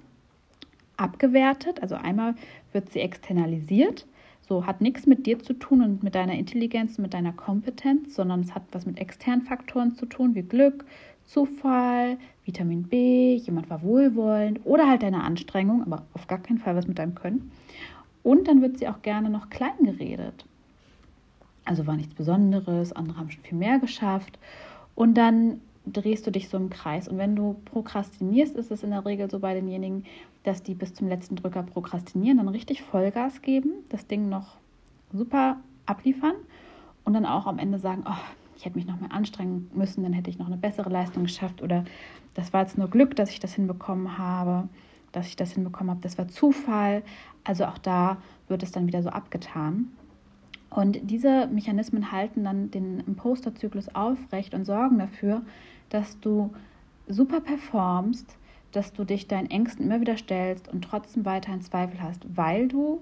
abgewertet. 1.01 1.81
Also 1.81 1.95
einmal 1.95 2.35
wird 2.71 2.91
sie 2.91 2.99
externalisiert. 2.99 4.05
So 4.47 4.65
hat 4.65 4.81
nichts 4.81 5.05
mit 5.07 5.25
dir 5.25 5.39
zu 5.39 5.53
tun 5.53 5.81
und 5.81 6.03
mit 6.03 6.15
deiner 6.15 6.33
Intelligenz, 6.33 6.97
mit 6.97 7.13
deiner 7.13 7.31
Kompetenz, 7.31 8.15
sondern 8.15 8.41
es 8.41 8.53
hat 8.53 8.63
was 8.71 8.85
mit 8.85 8.99
externen 8.99 9.43
Faktoren 9.43 9.95
zu 9.95 10.05
tun, 10.05 10.35
wie 10.35 10.41
Glück, 10.41 10.85
Zufall, 11.25 12.17
Vitamin 12.45 12.83
B, 12.83 13.35
jemand 13.35 13.69
war 13.69 13.81
wohlwollend 13.83 14.59
oder 14.65 14.89
halt 14.89 15.03
deine 15.03 15.23
Anstrengung, 15.23 15.83
aber 15.83 16.05
auf 16.13 16.27
gar 16.27 16.39
keinen 16.39 16.57
Fall 16.57 16.75
was 16.75 16.87
mit 16.87 16.99
deinem 16.99 17.15
Können. 17.15 17.51
Und 18.23 18.47
dann 18.47 18.61
wird 18.61 18.77
sie 18.77 18.87
auch 18.87 19.01
gerne 19.01 19.29
noch 19.29 19.49
klein 19.49 19.77
geredet. 19.79 20.45
Also 21.63 21.87
war 21.87 21.95
nichts 21.95 22.13
Besonderes, 22.13 22.91
andere 22.91 23.17
haben 23.17 23.31
schon 23.31 23.43
viel 23.43 23.57
mehr 23.57 23.79
geschafft. 23.79 24.37
Und 24.95 25.15
dann 25.15 25.61
drehst 25.85 26.27
du 26.27 26.31
dich 26.31 26.49
so 26.49 26.57
im 26.57 26.69
Kreis. 26.69 27.07
Und 27.07 27.17
wenn 27.17 27.35
du 27.35 27.55
prokrastinierst, 27.65 28.55
ist 28.55 28.71
es 28.71 28.83
in 28.83 28.91
der 28.91 29.05
Regel 29.05 29.29
so 29.29 29.39
bei 29.39 29.53
denjenigen, 29.53 30.05
dass 30.43 30.63
die 30.63 30.75
bis 30.75 30.93
zum 30.93 31.07
letzten 31.07 31.35
Drücker 31.35 31.63
prokrastinieren, 31.63 32.37
dann 32.37 32.47
richtig 32.47 32.81
Vollgas 32.81 33.41
geben, 33.41 33.71
das 33.89 34.07
Ding 34.07 34.29
noch 34.29 34.57
super 35.11 35.57
abliefern 35.85 36.35
und 37.03 37.13
dann 37.13 37.25
auch 37.25 37.47
am 37.47 37.59
Ende 37.59 37.79
sagen, 37.79 38.03
oh, 38.07 38.13
ich 38.55 38.65
hätte 38.65 38.77
mich 38.77 38.87
noch 38.87 38.99
mehr 38.99 39.11
anstrengen 39.11 39.69
müssen, 39.73 40.03
dann 40.03 40.13
hätte 40.13 40.29
ich 40.29 40.37
noch 40.37 40.47
eine 40.47 40.57
bessere 40.57 40.89
Leistung 40.89 41.23
geschafft 41.23 41.61
oder 41.61 41.83
das 42.33 42.53
war 42.53 42.61
jetzt 42.61 42.77
nur 42.77 42.89
Glück, 42.89 43.15
dass 43.15 43.31
ich 43.31 43.39
das 43.39 43.53
hinbekommen 43.53 44.17
habe, 44.17 44.69
dass 45.11 45.27
ich 45.27 45.35
das 45.35 45.51
hinbekommen 45.51 45.91
habe, 45.91 46.01
das 46.01 46.17
war 46.17 46.27
Zufall. 46.27 47.03
Also 47.43 47.65
auch 47.65 47.77
da 47.77 48.17
wird 48.47 48.63
es 48.63 48.71
dann 48.71 48.87
wieder 48.87 49.03
so 49.03 49.09
abgetan. 49.09 49.91
Und 50.71 50.99
diese 51.03 51.47
Mechanismen 51.47 52.11
halten 52.11 52.45
dann 52.45 52.71
den 52.71 53.01
Imposterzyklus 53.01 53.93
aufrecht 53.93 54.53
und 54.53 54.65
sorgen 54.65 54.99
dafür, 54.99 55.41
dass 55.89 56.19
du 56.19 56.51
super 57.07 57.41
performst, 57.41 58.37
dass 58.71 58.93
du 58.93 59.03
dich 59.03 59.27
deinen 59.27 59.49
Ängsten 59.51 59.85
immer 59.85 59.99
wieder 59.99 60.17
stellst 60.17 60.69
und 60.69 60.83
trotzdem 60.83 61.25
weiterhin 61.25 61.61
Zweifel 61.61 62.01
hast, 62.01 62.25
weil 62.35 62.69
du 62.69 63.01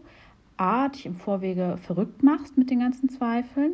A, 0.58 0.90
dich 0.90 1.06
im 1.06 1.16
Vorwege 1.16 1.78
verrückt 1.78 2.24
machst 2.24 2.58
mit 2.58 2.70
den 2.70 2.80
ganzen 2.80 3.08
Zweifeln, 3.08 3.74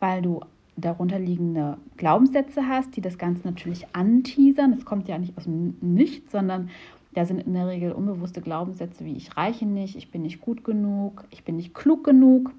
weil 0.00 0.20
du 0.20 0.40
darunterliegende 0.76 1.78
Glaubenssätze 1.96 2.68
hast, 2.68 2.96
die 2.96 3.00
das 3.00 3.18
Ganze 3.18 3.46
natürlich 3.46 3.86
anteasern. 3.94 4.72
Es 4.72 4.84
kommt 4.84 5.08
ja 5.08 5.16
nicht 5.16 5.36
aus 5.38 5.44
dem 5.44 5.76
Nichts, 5.80 6.32
sondern 6.32 6.70
da 7.14 7.24
sind 7.24 7.40
in 7.40 7.54
der 7.54 7.68
Regel 7.68 7.92
unbewusste 7.92 8.40
Glaubenssätze 8.40 9.04
wie 9.04 9.16
ich 9.16 9.36
reiche 9.36 9.66
nicht, 9.66 9.96
ich 9.96 10.10
bin 10.10 10.22
nicht 10.22 10.40
gut 10.40 10.64
genug, 10.64 11.24
ich 11.30 11.44
bin 11.44 11.56
nicht 11.56 11.74
klug 11.74 12.04
genug. 12.04 12.52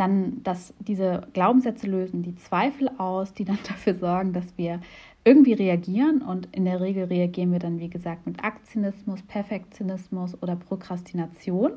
Dann, 0.00 0.42
dass 0.44 0.72
diese 0.78 1.28
Glaubenssätze 1.34 1.86
lösen 1.86 2.22
die 2.22 2.34
Zweifel 2.34 2.90
aus, 2.96 3.34
die 3.34 3.44
dann 3.44 3.58
dafür 3.68 3.94
sorgen, 3.96 4.32
dass 4.32 4.46
wir 4.56 4.80
irgendwie 5.24 5.52
reagieren. 5.52 6.22
Und 6.22 6.48
in 6.56 6.64
der 6.64 6.80
Regel 6.80 7.04
reagieren 7.04 7.52
wir 7.52 7.58
dann, 7.58 7.80
wie 7.80 7.90
gesagt, 7.90 8.26
mit 8.26 8.42
Aktionismus, 8.42 9.20
Perfektionismus 9.20 10.42
oder 10.42 10.56
Prokrastination 10.56 11.72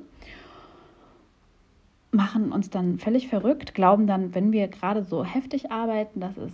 machen 2.11 2.53
uns 2.53 2.69
dann 2.69 2.97
völlig 2.97 3.27
verrückt, 3.27 3.73
glauben 3.73 4.07
dann, 4.07 4.33
wenn 4.33 4.53
wir 4.53 4.69
gerade 4.69 5.03
so 5.03 5.25
heftig 5.25 5.71
arbeiten, 5.71 6.21
dass, 6.21 6.37
es, 6.37 6.53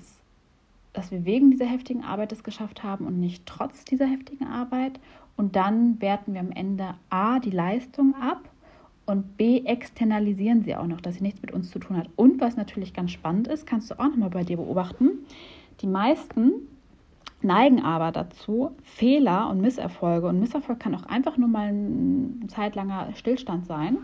dass 0.94 1.12
wir 1.12 1.24
wegen 1.24 1.52
dieser 1.52 1.66
heftigen 1.66 2.04
Arbeit 2.04 2.32
es 2.32 2.44
geschafft 2.44 2.82
haben 2.82 3.06
und 3.06 3.20
nicht 3.20 3.46
trotz 3.46 3.86
dieser 3.86 4.08
heftigen 4.08 4.48
Arbeit. 4.48 5.00
Und 5.38 5.56
dann 5.56 6.02
werten 6.02 6.34
wir 6.34 6.40
am 6.40 6.52
Ende 6.52 6.96
A 7.12 7.38
die 7.38 7.52
Leistung 7.52 8.16
ab 8.16 8.50
und 9.10 9.38
B 9.38 9.64
externalisieren 9.66 10.64
sie 10.64 10.76
auch 10.76 10.86
noch, 10.86 11.02
dass 11.02 11.16
sie 11.16 11.24
nichts 11.24 11.42
mit 11.42 11.52
uns 11.52 11.72
zu 11.72 11.80
tun 11.80 11.98
hat. 11.98 12.10
Und 12.16 12.40
was 12.40 12.56
natürlich 12.56 12.94
ganz 12.94 13.12
spannend 13.12 13.48
ist, 13.48 13.66
kannst 13.66 13.90
du 13.90 14.00
auch 14.00 14.08
nochmal 14.08 14.30
bei 14.30 14.44
dir 14.44 14.58
beobachten, 14.58 15.26
die 15.82 15.88
meisten 15.88 16.52
neigen 17.42 17.82
aber 17.84 18.12
dazu, 18.12 18.72
Fehler 18.84 19.50
und 19.50 19.62
Misserfolge, 19.62 20.28
und 20.28 20.40
Misserfolg 20.40 20.80
kann 20.80 20.94
auch 20.94 21.06
einfach 21.06 21.38
nur 21.38 21.48
mal 21.48 21.72
ein 21.72 22.46
zeitlanger 22.50 23.08
Stillstand 23.16 23.66
sein, 23.66 23.98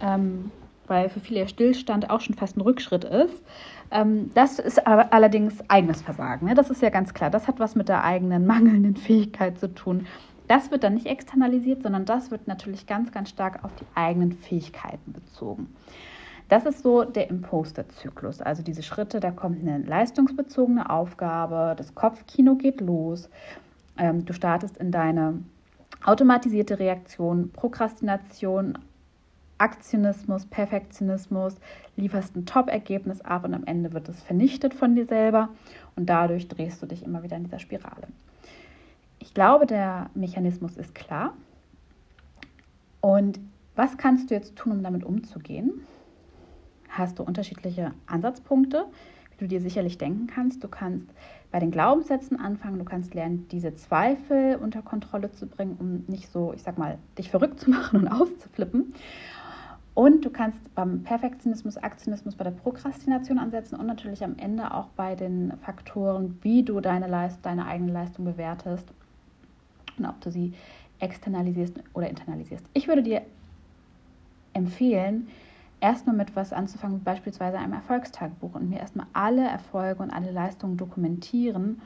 ähm, 0.00 0.50
weil 0.86 1.08
für 1.08 1.20
viele 1.20 1.46
Stillstand 1.48 2.10
auch 2.10 2.20
schon 2.20 2.34
fast 2.34 2.56
ein 2.56 2.62
Rückschritt 2.62 3.04
ist. 3.04 3.44
Ähm, 3.90 4.30
das 4.34 4.58
ist 4.58 4.86
aber 4.86 5.12
allerdings 5.12 5.62
eigenes 5.68 6.02
Versagen. 6.02 6.46
Ne? 6.46 6.54
Das 6.54 6.70
ist 6.70 6.82
ja 6.82 6.90
ganz 6.90 7.14
klar. 7.14 7.30
Das 7.30 7.46
hat 7.46 7.60
was 7.60 7.76
mit 7.76 7.88
der 7.88 8.04
eigenen 8.04 8.46
mangelnden 8.46 8.96
Fähigkeit 8.96 9.58
zu 9.58 9.72
tun. 9.72 10.06
Das 10.48 10.70
wird 10.70 10.84
dann 10.84 10.94
nicht 10.94 11.06
externalisiert, 11.06 11.82
sondern 11.82 12.04
das 12.04 12.30
wird 12.30 12.46
natürlich 12.46 12.86
ganz, 12.86 13.10
ganz 13.10 13.30
stark 13.30 13.64
auf 13.64 13.74
die 13.76 13.86
eigenen 13.94 14.32
Fähigkeiten 14.32 15.12
bezogen. 15.12 15.74
Das 16.48 16.64
ist 16.64 16.82
so 16.82 17.02
der 17.02 17.28
Imposter-Zyklus. 17.28 18.40
Also 18.40 18.62
diese 18.62 18.84
Schritte, 18.84 19.18
da 19.18 19.32
kommt 19.32 19.60
eine 19.60 19.78
leistungsbezogene 19.78 20.88
Aufgabe, 20.88 21.74
das 21.76 21.94
Kopfkino 21.94 22.54
geht 22.54 22.80
los, 22.80 23.28
ähm, 23.98 24.24
du 24.24 24.32
startest 24.32 24.76
in 24.76 24.92
deine 24.92 25.42
automatisierte 26.04 26.78
Reaktion, 26.78 27.50
Prokrastination, 27.50 28.78
Aktionismus, 29.58 30.46
Perfektionismus, 30.46 31.56
lieferst 31.96 32.36
ein 32.36 32.46
Top-Ergebnis 32.46 33.22
ab 33.22 33.44
und 33.44 33.54
am 33.54 33.64
Ende 33.64 33.92
wird 33.92 34.08
es 34.08 34.22
vernichtet 34.22 34.74
von 34.74 34.94
dir 34.94 35.06
selber 35.06 35.48
und 35.96 36.06
dadurch 36.06 36.46
drehst 36.46 36.80
du 36.82 36.86
dich 36.86 37.02
immer 37.02 37.22
wieder 37.22 37.36
in 37.36 37.44
dieser 37.44 37.58
Spirale. 37.58 38.06
Ich 39.26 39.34
glaube, 39.34 39.66
der 39.66 40.08
Mechanismus 40.14 40.76
ist 40.76 40.94
klar. 40.94 41.34
Und 43.00 43.40
was 43.74 43.98
kannst 43.98 44.30
du 44.30 44.34
jetzt 44.34 44.54
tun, 44.54 44.72
um 44.72 44.82
damit 44.84 45.02
umzugehen? 45.02 45.84
Hast 46.88 47.18
du 47.18 47.24
unterschiedliche 47.24 47.90
Ansatzpunkte, 48.06 48.86
wie 49.32 49.36
du 49.36 49.48
dir 49.48 49.60
sicherlich 49.60 49.98
denken 49.98 50.28
kannst. 50.28 50.62
Du 50.62 50.68
kannst 50.68 51.08
bei 51.50 51.58
den 51.58 51.72
Glaubenssätzen 51.72 52.38
anfangen, 52.38 52.78
du 52.78 52.84
kannst 52.84 53.14
lernen, 53.14 53.48
diese 53.50 53.74
Zweifel 53.74 54.56
unter 54.62 54.80
Kontrolle 54.80 55.32
zu 55.32 55.48
bringen, 55.48 55.76
um 55.80 56.04
nicht 56.06 56.30
so, 56.30 56.52
ich 56.54 56.62
sag 56.62 56.78
mal, 56.78 56.96
dich 57.18 57.28
verrückt 57.28 57.58
zu 57.58 57.70
machen 57.72 57.98
und 57.98 58.08
auszuflippen. 58.08 58.94
Und 59.94 60.24
du 60.24 60.30
kannst 60.30 60.72
beim 60.76 61.02
Perfektionismus, 61.02 61.78
Aktionismus, 61.78 62.36
bei 62.36 62.44
der 62.44 62.52
Prokrastination 62.52 63.40
ansetzen 63.40 63.74
und 63.74 63.86
natürlich 63.86 64.22
am 64.22 64.36
Ende 64.38 64.72
auch 64.72 64.86
bei 64.90 65.16
den 65.16 65.52
Faktoren, 65.62 66.38
wie 66.42 66.62
du 66.62 66.80
deine, 66.80 67.08
Leist 67.08 67.44
deine 67.44 67.66
eigene 67.66 67.92
Leistung 67.92 68.24
bewertest 68.24 68.88
und 69.98 70.06
ob 70.06 70.20
du 70.20 70.30
sie 70.30 70.54
externalisierst 70.98 71.74
oder 71.92 72.08
internalisierst. 72.08 72.64
Ich 72.72 72.88
würde 72.88 73.02
dir 73.02 73.22
empfehlen, 74.52 75.28
erstmal 75.80 76.16
mit 76.16 76.34
was 76.34 76.52
anzufangen, 76.52 77.02
beispielsweise 77.02 77.58
einem 77.58 77.74
Erfolgstagebuch 77.74 78.54
und 78.54 78.70
mir 78.70 78.80
erstmal 78.80 79.06
alle 79.12 79.46
Erfolge 79.46 80.02
und 80.02 80.10
alle 80.10 80.30
Leistungen 80.30 80.76
dokumentieren, 80.76 81.82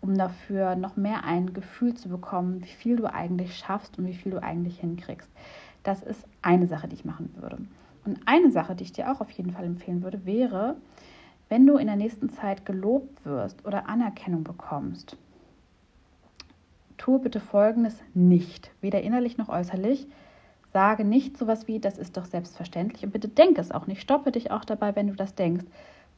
um 0.00 0.16
dafür 0.16 0.76
noch 0.76 0.96
mehr 0.96 1.24
ein 1.24 1.52
Gefühl 1.52 1.94
zu 1.94 2.08
bekommen, 2.08 2.62
wie 2.62 2.68
viel 2.68 2.96
du 2.96 3.12
eigentlich 3.12 3.56
schaffst 3.56 3.98
und 3.98 4.06
wie 4.06 4.14
viel 4.14 4.32
du 4.32 4.42
eigentlich 4.42 4.80
hinkriegst. 4.80 5.30
Das 5.82 6.02
ist 6.02 6.26
eine 6.42 6.66
Sache, 6.66 6.88
die 6.88 6.96
ich 6.96 7.04
machen 7.04 7.34
würde. 7.38 7.58
Und 8.04 8.20
eine 8.26 8.50
Sache, 8.50 8.74
die 8.74 8.84
ich 8.84 8.92
dir 8.92 9.10
auch 9.10 9.20
auf 9.20 9.30
jeden 9.30 9.50
Fall 9.50 9.64
empfehlen 9.64 10.02
würde, 10.02 10.26
wäre, 10.26 10.76
wenn 11.48 11.66
du 11.66 11.76
in 11.76 11.86
der 11.86 11.96
nächsten 11.96 12.30
Zeit 12.30 12.66
gelobt 12.66 13.24
wirst 13.24 13.64
oder 13.66 13.88
Anerkennung 13.88 14.44
bekommst, 14.44 15.16
tue 16.96 17.18
bitte 17.18 17.40
Folgendes 17.40 17.96
nicht, 18.14 18.70
weder 18.80 19.02
innerlich 19.02 19.38
noch 19.38 19.48
äußerlich. 19.48 20.06
Sage 20.72 21.04
nicht 21.04 21.38
sowas 21.38 21.68
wie, 21.68 21.78
das 21.78 21.98
ist 21.98 22.16
doch 22.16 22.24
selbstverständlich 22.24 23.04
und 23.04 23.12
bitte 23.12 23.28
denk 23.28 23.58
es 23.58 23.70
auch 23.70 23.86
nicht. 23.86 24.00
Stoppe 24.00 24.32
dich 24.32 24.50
auch 24.50 24.64
dabei, 24.64 24.96
wenn 24.96 25.06
du 25.06 25.14
das 25.14 25.34
denkst. 25.34 25.64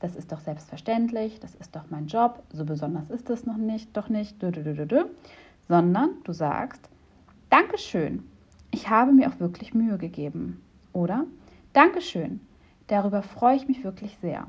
Das 0.00 0.14
ist 0.14 0.32
doch 0.32 0.40
selbstverständlich, 0.40 1.40
das 1.40 1.54
ist 1.54 1.74
doch 1.74 1.84
mein 1.90 2.06
Job, 2.06 2.42
so 2.52 2.64
besonders 2.64 3.10
ist 3.10 3.30
es 3.30 3.46
noch 3.46 3.56
nicht, 3.56 3.96
doch 3.96 4.08
nicht, 4.08 4.42
dü, 4.42 4.50
dü, 4.50 4.86
dü, 4.86 5.04
sondern 5.68 6.10
du 6.24 6.32
sagst, 6.32 6.88
Dankeschön, 7.48 8.22
ich 8.70 8.90
habe 8.90 9.12
mir 9.12 9.28
auch 9.28 9.40
wirklich 9.40 9.72
Mühe 9.72 9.96
gegeben. 9.96 10.62
Oder 10.92 11.24
Dankeschön, 11.72 12.40
darüber 12.88 13.22
freue 13.22 13.56
ich 13.56 13.68
mich 13.68 13.84
wirklich 13.84 14.18
sehr. 14.20 14.46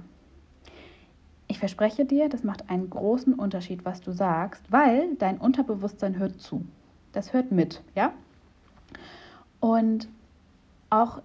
Ich 1.47 1.59
verspreche 1.59 2.05
dir, 2.05 2.27
das 2.29 2.43
macht 2.43 2.69
einen 2.69 2.89
großen 2.89 3.33
Unterschied, 3.33 3.85
was 3.85 4.01
du 4.01 4.11
sagst, 4.11 4.69
weil 4.71 5.15
dein 5.15 5.37
Unterbewusstsein 5.37 6.17
hört 6.17 6.41
zu. 6.41 6.65
Das 7.13 7.33
hört 7.33 7.51
mit, 7.51 7.81
ja? 7.95 8.11
Und 9.59 10.09
auch 10.89 11.21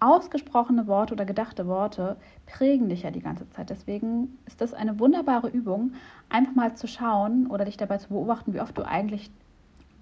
ausgesprochene 0.00 0.86
Worte 0.86 1.14
oder 1.14 1.24
gedachte 1.24 1.68
Worte 1.68 2.16
prägen 2.46 2.88
dich 2.88 3.02
ja 3.02 3.10
die 3.10 3.20
ganze 3.20 3.48
Zeit. 3.50 3.70
Deswegen 3.70 4.36
ist 4.46 4.60
das 4.60 4.74
eine 4.74 4.98
wunderbare 4.98 5.48
Übung, 5.48 5.92
einfach 6.28 6.54
mal 6.54 6.74
zu 6.74 6.88
schauen 6.88 7.46
oder 7.46 7.64
dich 7.64 7.76
dabei 7.76 7.98
zu 7.98 8.08
beobachten, 8.08 8.52
wie 8.52 8.60
oft 8.60 8.76
du 8.76 8.82
eigentlich 8.82 9.30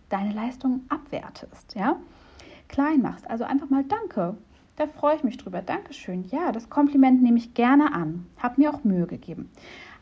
deine 0.09 0.33
Leistung 0.33 0.83
abwertest, 0.89 1.75
ja? 1.75 1.97
Klein 2.69 3.03
machst. 3.03 3.29
Also 3.29 3.45
einfach 3.45 3.69
mal 3.69 3.85
Danke. 3.85 4.37
Da 4.81 4.87
freue 4.87 5.15
ich 5.15 5.25
mich 5.25 5.37
drüber. 5.37 5.61
Dankeschön. 5.61 6.25
Ja, 6.31 6.53
das 6.53 6.71
Kompliment 6.71 7.23
nehme 7.23 7.37
ich 7.37 7.53
gerne 7.53 7.93
an. 7.93 8.25
Hab 8.43 8.57
mir 8.57 8.73
auch 8.73 8.83
Mühe 8.83 9.07
gegeben. 9.07 9.51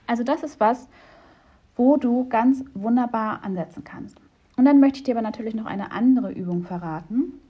Also 0.06 0.22
das 0.22 0.44
ist 0.44 0.60
was, 0.60 0.88
wo 1.74 1.96
du 1.96 2.28
ganz 2.28 2.64
wunderbar 2.74 3.42
ansetzen 3.42 3.82
kannst. 3.82 4.20
Und 4.56 4.66
dann 4.66 4.78
möchte 4.78 4.98
ich 4.98 5.02
dir 5.02 5.16
aber 5.16 5.22
natürlich 5.22 5.56
noch 5.56 5.66
eine 5.66 5.90
andere 5.90 6.30
Übung 6.30 6.62
verraten, 6.62 7.40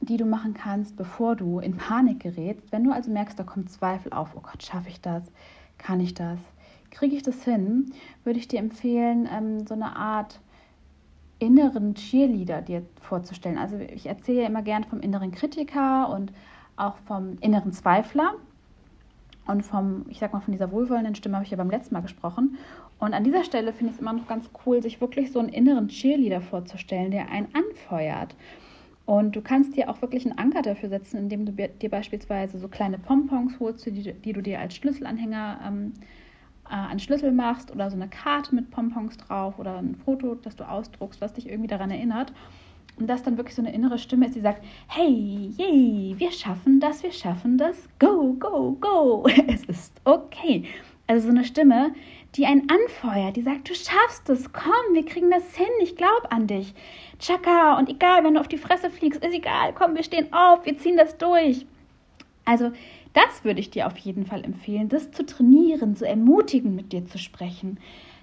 die 0.00 0.16
du 0.16 0.24
machen 0.24 0.54
kannst, 0.54 0.96
bevor 0.96 1.34
du 1.34 1.58
in 1.58 1.76
Panik 1.76 2.20
gerätst. 2.20 2.70
Wenn 2.70 2.84
du 2.84 2.92
also 2.92 3.10
merkst, 3.10 3.36
da 3.36 3.42
kommt 3.42 3.72
Zweifel 3.72 4.12
auf, 4.12 4.36
oh 4.36 4.42
Gott, 4.42 4.62
schaffe 4.62 4.90
ich 4.90 5.00
das? 5.00 5.24
Kann 5.76 5.98
ich 5.98 6.14
das? 6.14 6.38
Kriege 6.92 7.16
ich 7.16 7.24
das 7.24 7.42
hin? 7.42 7.92
Würde 8.22 8.38
ich 8.38 8.46
dir 8.46 8.60
empfehlen, 8.60 9.28
ähm, 9.28 9.66
so 9.66 9.74
eine 9.74 9.96
Art 9.96 10.38
inneren 11.42 11.94
Cheerleader 11.94 12.62
dir 12.62 12.82
vorzustellen. 13.00 13.58
Also 13.58 13.76
ich 13.76 14.06
erzähle 14.06 14.42
ja 14.42 14.46
immer 14.46 14.62
gern 14.62 14.84
vom 14.84 15.00
inneren 15.00 15.32
Kritiker 15.32 16.08
und 16.08 16.32
auch 16.76 16.96
vom 16.98 17.36
inneren 17.40 17.72
Zweifler. 17.72 18.34
Und 19.48 19.62
vom, 19.62 20.06
ich 20.08 20.20
sag 20.20 20.32
mal, 20.32 20.38
von 20.38 20.52
dieser 20.52 20.70
wohlwollenden 20.70 21.16
Stimme 21.16 21.34
habe 21.34 21.44
ich 21.44 21.50
ja 21.50 21.56
beim 21.56 21.68
letzten 21.68 21.94
Mal 21.94 22.00
gesprochen. 22.00 22.58
Und 23.00 23.12
an 23.12 23.24
dieser 23.24 23.42
Stelle 23.42 23.72
finde 23.72 23.90
ich 23.90 23.96
es 23.96 24.00
immer 24.00 24.12
noch 24.12 24.28
ganz 24.28 24.48
cool, 24.64 24.80
sich 24.80 25.00
wirklich 25.00 25.32
so 25.32 25.40
einen 25.40 25.48
inneren 25.48 25.88
Cheerleader 25.88 26.40
vorzustellen, 26.40 27.10
der 27.10 27.28
einen 27.28 27.48
anfeuert. 27.52 28.36
Und 29.04 29.34
du 29.34 29.40
kannst 29.40 29.76
dir 29.76 29.90
auch 29.90 30.00
wirklich 30.00 30.24
einen 30.24 30.38
Anker 30.38 30.62
dafür 30.62 30.88
setzen, 30.90 31.18
indem 31.18 31.44
du 31.44 31.52
dir 31.52 31.90
beispielsweise 31.90 32.60
so 32.60 32.68
kleine 32.68 32.98
Pompons 32.98 33.58
holst, 33.58 33.84
die, 33.84 34.12
die 34.12 34.32
du 34.32 34.40
dir 34.40 34.60
als 34.60 34.76
Schlüsselanhänger 34.76 35.60
ähm, 35.66 35.92
äh, 36.68 36.74
einen 36.74 37.00
Schlüssel 37.00 37.32
machst 37.32 37.70
oder 37.70 37.90
so 37.90 37.96
eine 37.96 38.08
Karte 38.08 38.54
mit 38.54 38.70
Pompons 38.70 39.16
drauf 39.16 39.58
oder 39.58 39.78
ein 39.78 39.94
Foto, 39.94 40.34
das 40.34 40.56
du 40.56 40.68
ausdruckst, 40.68 41.20
was 41.20 41.34
dich 41.34 41.48
irgendwie 41.48 41.68
daran 41.68 41.90
erinnert. 41.90 42.32
Und 42.98 43.06
das 43.08 43.22
dann 43.22 43.36
wirklich 43.36 43.56
so 43.56 43.62
eine 43.62 43.72
innere 43.72 43.98
Stimme 43.98 44.26
ist, 44.26 44.34
die 44.34 44.40
sagt, 44.40 44.62
hey, 44.88 45.50
yay, 45.56 46.14
wir 46.18 46.30
schaffen 46.30 46.78
das, 46.78 47.02
wir 47.02 47.12
schaffen 47.12 47.56
das, 47.56 47.88
go, 47.98 48.34
go, 48.34 48.76
go, 48.80 49.26
es 49.48 49.64
ist 49.64 50.00
okay. 50.04 50.64
Also 51.06 51.26
so 51.26 51.34
eine 51.34 51.44
Stimme, 51.44 51.94
die 52.36 52.46
einen 52.46 52.68
anfeuert, 52.70 53.36
die 53.36 53.42
sagt, 53.42 53.68
du 53.68 53.74
schaffst 53.74 54.28
es, 54.30 54.52
komm, 54.52 54.94
wir 54.94 55.04
kriegen 55.04 55.30
das 55.30 55.54
hin, 55.56 55.66
ich 55.82 55.96
glaube 55.96 56.30
an 56.30 56.46
dich. 56.46 56.74
Chaka, 57.18 57.78
und 57.78 57.88
egal, 57.88 58.24
wenn 58.24 58.34
du 58.34 58.40
auf 58.40 58.48
die 58.48 58.58
Fresse 58.58 58.90
fliegst, 58.90 59.22
ist 59.22 59.34
egal, 59.34 59.74
komm, 59.74 59.94
wir 59.94 60.02
stehen 60.02 60.32
auf, 60.32 60.64
wir 60.64 60.78
ziehen 60.78 60.96
das 60.96 61.18
durch. 61.18 61.66
Also 62.44 62.72
das 63.12 63.44
würde 63.44 63.60
ich 63.60 63.70
dir 63.70 63.86
auf 63.86 63.96
jeden 63.98 64.26
Fall 64.26 64.44
empfehlen, 64.44 64.88
das 64.88 65.10
zu 65.10 65.24
trainieren, 65.26 65.96
zu 65.96 66.06
ermutigen, 66.06 66.74
mit 66.74 66.92
dir 66.92 67.04
zu 67.04 67.18
sprechen, 67.18 67.78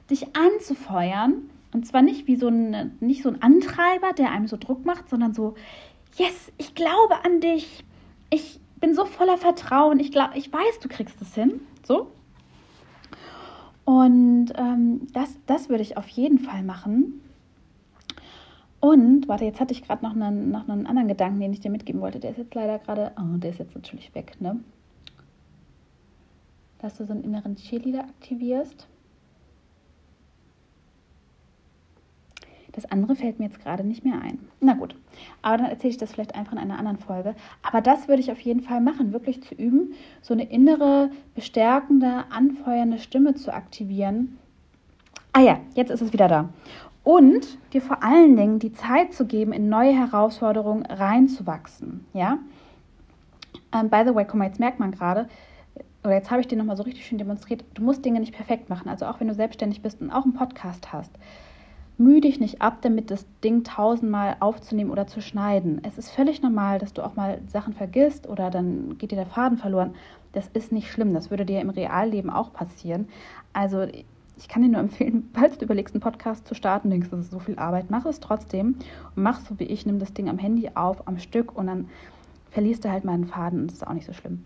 dich 0.10 0.36
anzufeuern. 0.36 1.50
Und 1.72 1.86
zwar 1.86 2.02
nicht 2.02 2.26
wie 2.28 2.36
so 2.36 2.48
ein, 2.48 2.98
nicht 3.00 3.22
so 3.22 3.30
ein 3.30 3.42
Antreiber, 3.42 4.14
der 4.18 4.32
einem 4.32 4.48
so 4.48 4.58
Druck 4.58 4.86
macht, 4.86 5.10
sondern 5.10 5.34
so, 5.34 5.54
yes, 6.18 6.52
ich 6.58 6.74
glaube 6.74 7.24
an 7.24 7.42
dich. 7.42 7.84
Ich 8.32 8.60
bin 8.80 8.96
so 8.96 9.06
voller 9.06 9.38
Vertrauen. 9.38 10.00
Ich, 10.00 10.12
glaub, 10.12 10.36
ich 10.36 10.52
weiß, 10.52 10.80
du 10.82 10.90
kriegst 10.90 11.22
es 11.22 11.36
hin. 11.36 11.62
So. 11.84 12.12
Und 13.86 14.54
ähm, 14.56 15.08
das, 15.14 15.38
das 15.46 15.70
würde 15.70 15.84
ich 15.84 15.98
auf 15.98 16.08
jeden 16.08 16.40
Fall 16.40 16.64
machen. 16.64 17.22
Und, 18.80 19.28
warte, 19.28 19.46
jetzt 19.46 19.60
hatte 19.60 19.74
ich 19.74 19.84
gerade 19.84 20.06
noch 20.06 20.16
einen, 20.16 20.52
noch 20.52 20.68
einen 20.70 20.88
anderen 20.88 21.10
Gedanken, 21.10 21.40
den 21.42 21.54
ich 21.54 21.60
dir 21.60 21.70
mitgeben 21.70 22.02
wollte. 22.02 22.20
Der 22.20 22.32
ist 22.32 22.38
jetzt 22.38 22.56
leider 22.56 22.80
gerade, 22.80 23.12
oh, 23.20 23.38
der 23.38 23.52
ist 23.52 23.60
jetzt 23.60 23.76
natürlich 23.76 24.14
weg, 24.16 24.40
ne? 24.40 24.60
Dass 26.80 26.98
du 26.98 27.06
so 27.06 27.14
einen 27.14 27.24
inneren 27.24 27.56
Cheerleader 27.56 28.02
aktivierst. 28.02 28.88
Das 32.72 32.90
andere 32.92 33.16
fällt 33.16 33.40
mir 33.40 33.46
jetzt 33.46 33.60
gerade 33.60 33.84
nicht 33.84 34.06
mehr 34.06 34.22
ein. 34.22 34.40
Na 34.62 34.74
gut, 34.74 34.96
aber 35.42 35.58
dann 35.58 35.70
erzähle 35.70 35.92
ich 35.92 35.98
das 35.98 36.14
vielleicht 36.14 36.36
einfach 36.36 36.54
in 36.54 36.60
einer 36.60 36.78
anderen 36.78 36.98
Folge. 36.98 37.36
Aber 37.62 37.82
das 37.82 38.08
würde 38.08 38.22
ich 38.22 38.32
auf 38.32 38.40
jeden 38.40 38.62
Fall 38.62 38.80
machen, 38.80 39.12
wirklich 39.12 39.44
zu 39.44 39.56
üben, 39.56 39.96
so 40.22 40.34
eine 40.34 40.50
innere, 40.50 41.10
bestärkende, 41.36 42.26
anfeuernde 42.30 43.00
Stimme 43.00 43.36
zu 43.36 43.54
aktivieren. 43.54 44.38
Ah 45.34 45.42
ja, 45.42 45.60
jetzt 45.74 45.92
ist 45.92 46.02
es 46.02 46.14
wieder 46.14 46.28
da. 46.28 46.50
Und 47.04 47.58
dir 47.74 47.82
vor 47.82 48.04
allen 48.04 48.36
Dingen 48.36 48.60
die 48.60 48.74
Zeit 48.74 49.14
zu 49.14 49.26
geben, 49.26 49.52
in 49.52 49.70
neue 49.70 49.94
Herausforderungen 49.94 50.86
reinzuwachsen. 50.86 52.06
Ja? 52.14 52.40
Um, 53.74 53.82
ähm, 53.82 53.90
by 53.90 54.04
the 54.06 54.16
way, 54.16 54.26
guck 54.26 54.36
mal, 54.36 54.46
jetzt 54.46 54.60
merkt 54.60 54.80
man 54.80 54.92
gerade, 54.92 55.28
oder 56.04 56.14
jetzt 56.14 56.32
habe 56.32 56.42
ich 56.42 56.48
dir 56.48 56.58
nochmal 56.58 56.78
so 56.78 56.84
richtig 56.84 57.06
schön 57.06 57.18
demonstriert, 57.18 57.64
du 57.74 57.84
musst 57.84 58.06
Dinge 58.06 58.20
nicht 58.20 58.34
perfekt 58.34 58.70
machen. 58.70 58.90
Also 58.90 59.06
auch 59.06 59.20
wenn 59.20 59.28
du 59.28 59.34
selbstständig 59.34 59.82
bist 59.82 60.02
und 60.02 60.12
auch 60.12 60.24
einen 60.24 60.34
Podcast 60.34 60.94
hast 60.94 61.12
mühe 62.00 62.22
dich 62.22 62.40
nicht 62.40 62.62
ab, 62.62 62.78
damit 62.82 63.12
das 63.12 63.26
Ding 63.44 63.64
tausendmal 63.64 64.38
aufzunehmen 64.40 64.90
oder 64.90 65.06
zu 65.06 65.22
schneiden. 65.22 65.82
Es 65.84 65.98
ist 65.98 66.10
völlig 66.10 66.42
normal, 66.42 66.80
dass 66.80 66.94
du 66.94 67.04
auch 67.04 67.16
mal 67.16 67.42
Sachen 67.48 67.74
vergisst 67.74 68.28
oder 68.28 68.50
dann 68.50 68.98
geht 68.98 69.12
dir 69.12 69.18
der 69.18 69.26
Faden 69.26 69.58
verloren. 69.58 69.94
Das 70.32 70.48
ist 70.48 70.72
nicht 70.72 70.90
schlimm. 70.90 71.14
Das 71.14 71.30
würde 71.30 71.46
dir 71.46 71.60
im 71.60 71.70
Realleben 71.70 72.30
auch 72.30 72.54
passieren. 72.54 73.10
Also 73.52 73.86
ich 74.38 74.48
kann 74.48 74.62
dir 74.62 74.70
nur 74.70 74.80
empfehlen, 74.80 75.30
falls 75.34 75.58
du 75.58 75.66
überlegst, 75.66 75.94
einen 75.94 76.02
Podcast 76.02 76.48
zu 76.48 76.56
starten, 76.56 76.90
denkst, 76.90 77.10
das 77.12 77.20
ist 77.20 77.32
so 77.32 77.40
viel 77.40 77.60
Arbeit, 77.60 77.88
mach 77.90 78.06
es 78.06 78.22
trotzdem 78.22 78.76
und 79.16 79.24
mach 79.24 79.42
so 79.42 79.60
wie 79.60 79.66
ich, 79.66 79.86
nimm 79.86 80.00
das 80.00 80.14
Ding 80.14 80.30
am 80.30 80.38
Handy 80.38 80.72
auf, 80.76 81.06
am 81.06 81.20
Stück 81.20 81.58
und 81.58 81.68
dann 81.68 81.90
verlierst 82.50 82.86
du 82.86 82.90
halt 82.90 83.04
mal 83.04 83.12
einen 83.12 83.28
Faden 83.28 83.60
und 83.60 83.68
das 83.68 83.80
ist 83.80 83.88
auch 83.88 83.94
nicht 83.94 84.08
so 84.08 84.14
schlimm. 84.14 84.46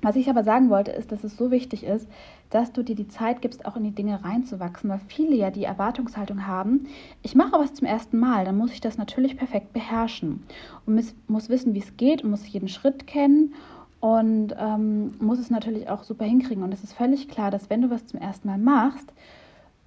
Was 0.00 0.14
ich 0.14 0.30
aber 0.30 0.44
sagen 0.44 0.70
wollte, 0.70 0.92
ist, 0.92 1.10
dass 1.10 1.24
es 1.24 1.36
so 1.36 1.50
wichtig 1.50 1.82
ist, 1.84 2.08
dass 2.50 2.72
du 2.72 2.84
dir 2.84 2.94
die 2.94 3.08
Zeit 3.08 3.42
gibst, 3.42 3.66
auch 3.66 3.76
in 3.76 3.82
die 3.82 3.94
Dinge 3.94 4.22
reinzuwachsen, 4.22 4.88
weil 4.88 5.00
viele 5.08 5.34
ja 5.34 5.50
die 5.50 5.64
Erwartungshaltung 5.64 6.46
haben, 6.46 6.86
ich 7.22 7.34
mache 7.34 7.52
was 7.52 7.74
zum 7.74 7.86
ersten 7.86 8.18
Mal, 8.18 8.44
dann 8.44 8.56
muss 8.56 8.72
ich 8.72 8.80
das 8.80 8.96
natürlich 8.96 9.36
perfekt 9.36 9.72
beherrschen 9.72 10.44
und 10.86 11.02
muss 11.26 11.48
wissen, 11.48 11.74
wie 11.74 11.80
es 11.80 11.96
geht 11.96 12.22
und 12.22 12.30
muss 12.30 12.48
jeden 12.48 12.68
Schritt 12.68 13.08
kennen 13.08 13.54
und 14.00 14.54
ähm, 14.56 15.14
muss 15.18 15.38
es 15.38 15.50
natürlich 15.50 15.88
auch 15.88 16.04
super 16.04 16.24
hinkriegen. 16.24 16.62
Und 16.62 16.72
es 16.72 16.84
ist 16.84 16.92
völlig 16.92 17.28
klar, 17.28 17.50
dass 17.50 17.68
wenn 17.68 17.82
du 17.82 17.90
was 17.90 18.06
zum 18.06 18.20
ersten 18.20 18.48
Mal 18.48 18.58
machst, 18.58 19.12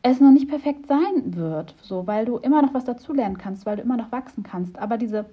es 0.04 0.20
noch 0.20 0.32
nicht 0.32 0.50
perfekt 0.50 0.88
sein 0.88 1.36
wird, 1.36 1.76
so, 1.82 2.08
weil 2.08 2.26
du 2.26 2.38
immer 2.38 2.62
noch 2.62 2.74
was 2.74 2.86
dazulernen 2.86 3.38
kannst, 3.38 3.66
weil 3.66 3.78
du 3.78 3.84
immer 3.84 3.98
noch 3.98 4.12
wachsen 4.12 4.44
kannst. 4.44 4.78
Aber 4.80 4.98
diese 4.98 5.26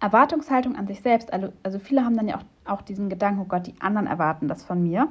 Erwartungshaltung 0.00 0.76
an 0.76 0.86
sich 0.86 1.00
selbst, 1.00 1.32
also, 1.32 1.52
also 1.62 1.78
viele 1.78 2.04
haben 2.04 2.16
dann 2.16 2.28
ja 2.28 2.36
auch, 2.36 2.44
auch 2.68 2.82
diesen 2.82 3.08
Gedanken, 3.08 3.40
oh 3.40 3.46
Gott, 3.48 3.66
die 3.66 3.80
anderen 3.80 4.06
erwarten 4.06 4.48
das 4.48 4.64
von 4.64 4.82
mir. 4.82 5.08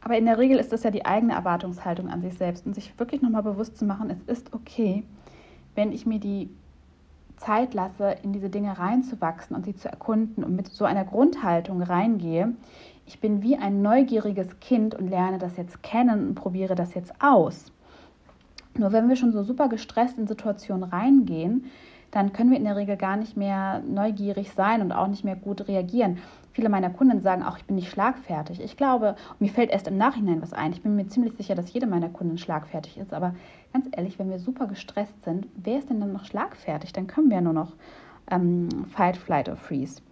Aber 0.00 0.18
in 0.18 0.24
der 0.24 0.38
Regel 0.38 0.58
ist 0.58 0.72
es 0.72 0.82
ja 0.82 0.90
die 0.90 1.06
eigene 1.06 1.32
Erwartungshaltung 1.32 2.08
an 2.08 2.22
sich 2.22 2.34
selbst 2.34 2.66
und 2.66 2.74
sich 2.74 2.98
wirklich 2.98 3.22
nochmal 3.22 3.42
bewusst 3.42 3.76
zu 3.76 3.84
machen, 3.84 4.10
es 4.10 4.22
ist 4.22 4.52
okay, 4.52 5.04
wenn 5.74 5.92
ich 5.92 6.06
mir 6.06 6.18
die 6.18 6.50
Zeit 7.36 7.74
lasse, 7.74 8.16
in 8.22 8.32
diese 8.32 8.50
Dinge 8.50 8.78
reinzuwachsen 8.78 9.56
und 9.56 9.64
sie 9.64 9.74
zu 9.74 9.88
erkunden 9.88 10.44
und 10.44 10.54
mit 10.54 10.68
so 10.68 10.84
einer 10.84 11.04
Grundhaltung 11.04 11.82
reingehe. 11.82 12.54
Ich 13.06 13.20
bin 13.20 13.42
wie 13.42 13.56
ein 13.56 13.82
neugieriges 13.82 14.60
Kind 14.60 14.94
und 14.94 15.08
lerne 15.08 15.38
das 15.38 15.56
jetzt 15.56 15.82
kennen 15.82 16.28
und 16.28 16.34
probiere 16.34 16.74
das 16.74 16.94
jetzt 16.94 17.12
aus. 17.20 17.72
Nur 18.76 18.92
wenn 18.92 19.08
wir 19.08 19.16
schon 19.16 19.32
so 19.32 19.42
super 19.42 19.68
gestresst 19.68 20.18
in 20.18 20.26
Situationen 20.26 20.84
reingehen, 20.84 21.66
dann 22.12 22.32
können 22.32 22.50
wir 22.50 22.58
in 22.58 22.64
der 22.64 22.76
Regel 22.76 22.96
gar 22.96 23.16
nicht 23.16 23.36
mehr 23.36 23.80
neugierig 23.80 24.52
sein 24.52 24.82
und 24.82 24.92
auch 24.92 25.08
nicht 25.08 25.24
mehr 25.24 25.34
gut 25.34 25.66
reagieren. 25.66 26.18
Viele 26.52 26.68
meiner 26.68 26.90
Kunden 26.90 27.22
sagen 27.22 27.42
auch, 27.42 27.56
ich 27.56 27.64
bin 27.64 27.76
nicht 27.76 27.90
schlagfertig. 27.90 28.60
Ich 28.60 28.76
glaube, 28.76 29.16
mir 29.38 29.50
fällt 29.50 29.70
erst 29.70 29.88
im 29.88 29.96
Nachhinein 29.96 30.42
was 30.42 30.52
ein. 30.52 30.72
Ich 30.72 30.82
bin 30.82 30.94
mir 30.94 31.08
ziemlich 31.08 31.32
sicher, 31.38 31.54
dass 31.54 31.72
jede 31.72 31.86
meiner 31.86 32.10
Kunden 32.10 32.36
schlagfertig 32.36 32.98
ist. 32.98 33.14
Aber 33.14 33.34
ganz 33.72 33.88
ehrlich, 33.92 34.18
wenn 34.18 34.28
wir 34.28 34.38
super 34.38 34.66
gestresst 34.66 35.24
sind, 35.24 35.48
wer 35.56 35.78
ist 35.78 35.88
denn 35.88 36.00
dann 36.00 36.12
noch 36.12 36.26
schlagfertig? 36.26 36.92
Dann 36.92 37.06
können 37.06 37.30
wir 37.30 37.40
nur 37.40 37.54
noch 37.54 37.72
ähm, 38.30 38.68
Fight, 38.90 39.16
Flight 39.16 39.48
or 39.48 39.56
Freeze. 39.56 40.02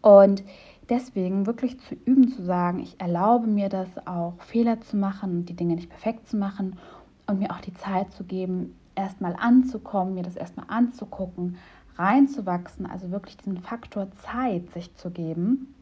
Und 0.00 0.44
deswegen 0.88 1.44
wirklich 1.44 1.78
zu 1.80 1.94
üben, 2.06 2.28
zu 2.28 2.42
sagen, 2.42 2.78
ich 2.78 2.98
erlaube 2.98 3.46
mir 3.46 3.68
das 3.68 3.88
auch, 4.06 4.32
Fehler 4.38 4.80
zu 4.80 4.96
machen, 4.96 5.44
die 5.44 5.56
Dinge 5.56 5.74
nicht 5.74 5.90
perfekt 5.90 6.26
zu 6.26 6.38
machen 6.38 6.78
und 7.26 7.38
mir 7.38 7.50
auch 7.50 7.60
die 7.60 7.74
Zeit 7.74 8.12
zu 8.12 8.24
geben, 8.24 8.74
erstmal 8.96 9.36
anzukommen, 9.36 10.14
mir 10.14 10.22
das 10.22 10.36
erstmal 10.36 10.66
anzugucken, 10.68 11.58
reinzuwachsen, 11.96 12.86
also 12.86 13.10
wirklich 13.10 13.36
diesen 13.36 13.58
Faktor 13.58 14.08
Zeit 14.22 14.70
sich 14.72 14.94
zu 14.96 15.10
geben. 15.10 15.74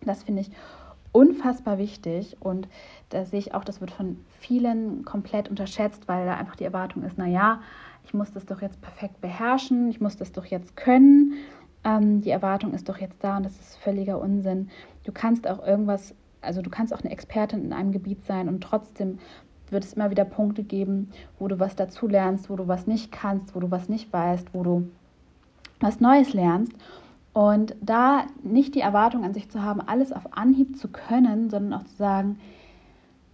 Das 0.00 0.22
finde 0.22 0.42
ich 0.42 0.50
unfassbar 1.12 1.78
wichtig 1.78 2.36
und 2.40 2.68
da 3.08 3.24
sehe 3.24 3.38
ich 3.38 3.54
auch, 3.54 3.64
das 3.64 3.80
wird 3.80 3.90
von 3.90 4.18
vielen 4.38 5.04
komplett 5.04 5.48
unterschätzt, 5.48 6.08
weil 6.08 6.26
da 6.26 6.36
einfach 6.36 6.56
die 6.56 6.64
Erwartung 6.64 7.02
ist, 7.04 7.16
naja, 7.16 7.60
ich 8.04 8.14
muss 8.14 8.32
das 8.32 8.46
doch 8.46 8.60
jetzt 8.60 8.80
perfekt 8.80 9.20
beherrschen, 9.20 9.88
ich 9.88 10.00
muss 10.00 10.16
das 10.16 10.32
doch 10.32 10.44
jetzt 10.44 10.76
können. 10.76 11.34
Ähm, 11.84 12.20
die 12.20 12.30
Erwartung 12.30 12.72
ist 12.74 12.88
doch 12.88 12.98
jetzt 12.98 13.22
da 13.24 13.38
und 13.38 13.44
das 13.44 13.58
ist 13.58 13.78
völliger 13.78 14.20
Unsinn. 14.20 14.70
Du 15.04 15.12
kannst 15.12 15.48
auch 15.48 15.66
irgendwas, 15.66 16.14
also 16.40 16.60
du 16.62 16.70
kannst 16.70 16.92
auch 16.92 17.00
eine 17.00 17.10
Expertin 17.10 17.64
in 17.64 17.72
einem 17.72 17.92
Gebiet 17.92 18.24
sein 18.26 18.48
und 18.48 18.60
trotzdem 18.60 19.18
wird 19.70 19.84
es 19.84 19.94
immer 19.94 20.10
wieder 20.10 20.24
Punkte 20.24 20.62
geben, 20.62 21.10
wo 21.38 21.48
du 21.48 21.58
was 21.58 21.76
dazu 21.76 22.06
lernst, 22.06 22.50
wo 22.50 22.56
du 22.56 22.68
was 22.68 22.86
nicht 22.86 23.12
kannst, 23.12 23.54
wo 23.54 23.60
du 23.60 23.70
was 23.70 23.88
nicht 23.88 24.12
weißt, 24.12 24.48
wo 24.52 24.62
du 24.62 24.88
was 25.80 26.00
Neues 26.00 26.32
lernst. 26.32 26.72
Und 27.32 27.74
da 27.82 28.24
nicht 28.42 28.74
die 28.74 28.80
Erwartung 28.80 29.24
an 29.24 29.34
sich 29.34 29.50
zu 29.50 29.62
haben, 29.62 29.80
alles 29.80 30.12
auf 30.12 30.36
Anhieb 30.36 30.78
zu 30.78 30.88
können, 30.88 31.50
sondern 31.50 31.80
auch 31.80 31.84
zu 31.84 31.96
sagen, 31.96 32.38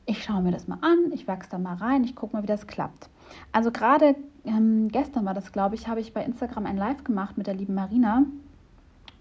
ich 0.07 0.25
schaue 0.25 0.42
mir 0.42 0.51
das 0.51 0.66
mal 0.66 0.79
an, 0.81 1.12
ich 1.12 1.29
wachse 1.29 1.51
da 1.51 1.59
mal 1.59 1.77
rein, 1.77 2.03
ich 2.03 2.16
gucke 2.16 2.35
mal, 2.35 2.42
wie 2.42 2.49
das 2.49 2.66
klappt. 2.66 3.09
Also 3.53 3.71
gerade 3.71 4.16
ähm, 4.45 4.88
gestern 4.88 5.25
war 5.25 5.35
das, 5.35 5.53
glaube 5.53 5.77
ich, 5.77 5.87
habe 5.87 6.01
ich 6.01 6.12
bei 6.12 6.25
Instagram 6.25 6.66
ein 6.66 6.77
Live 6.77 7.05
gemacht 7.05 7.38
mit 7.38 7.47
der 7.47 7.55
lieben 7.55 7.75
Marina 7.75 8.25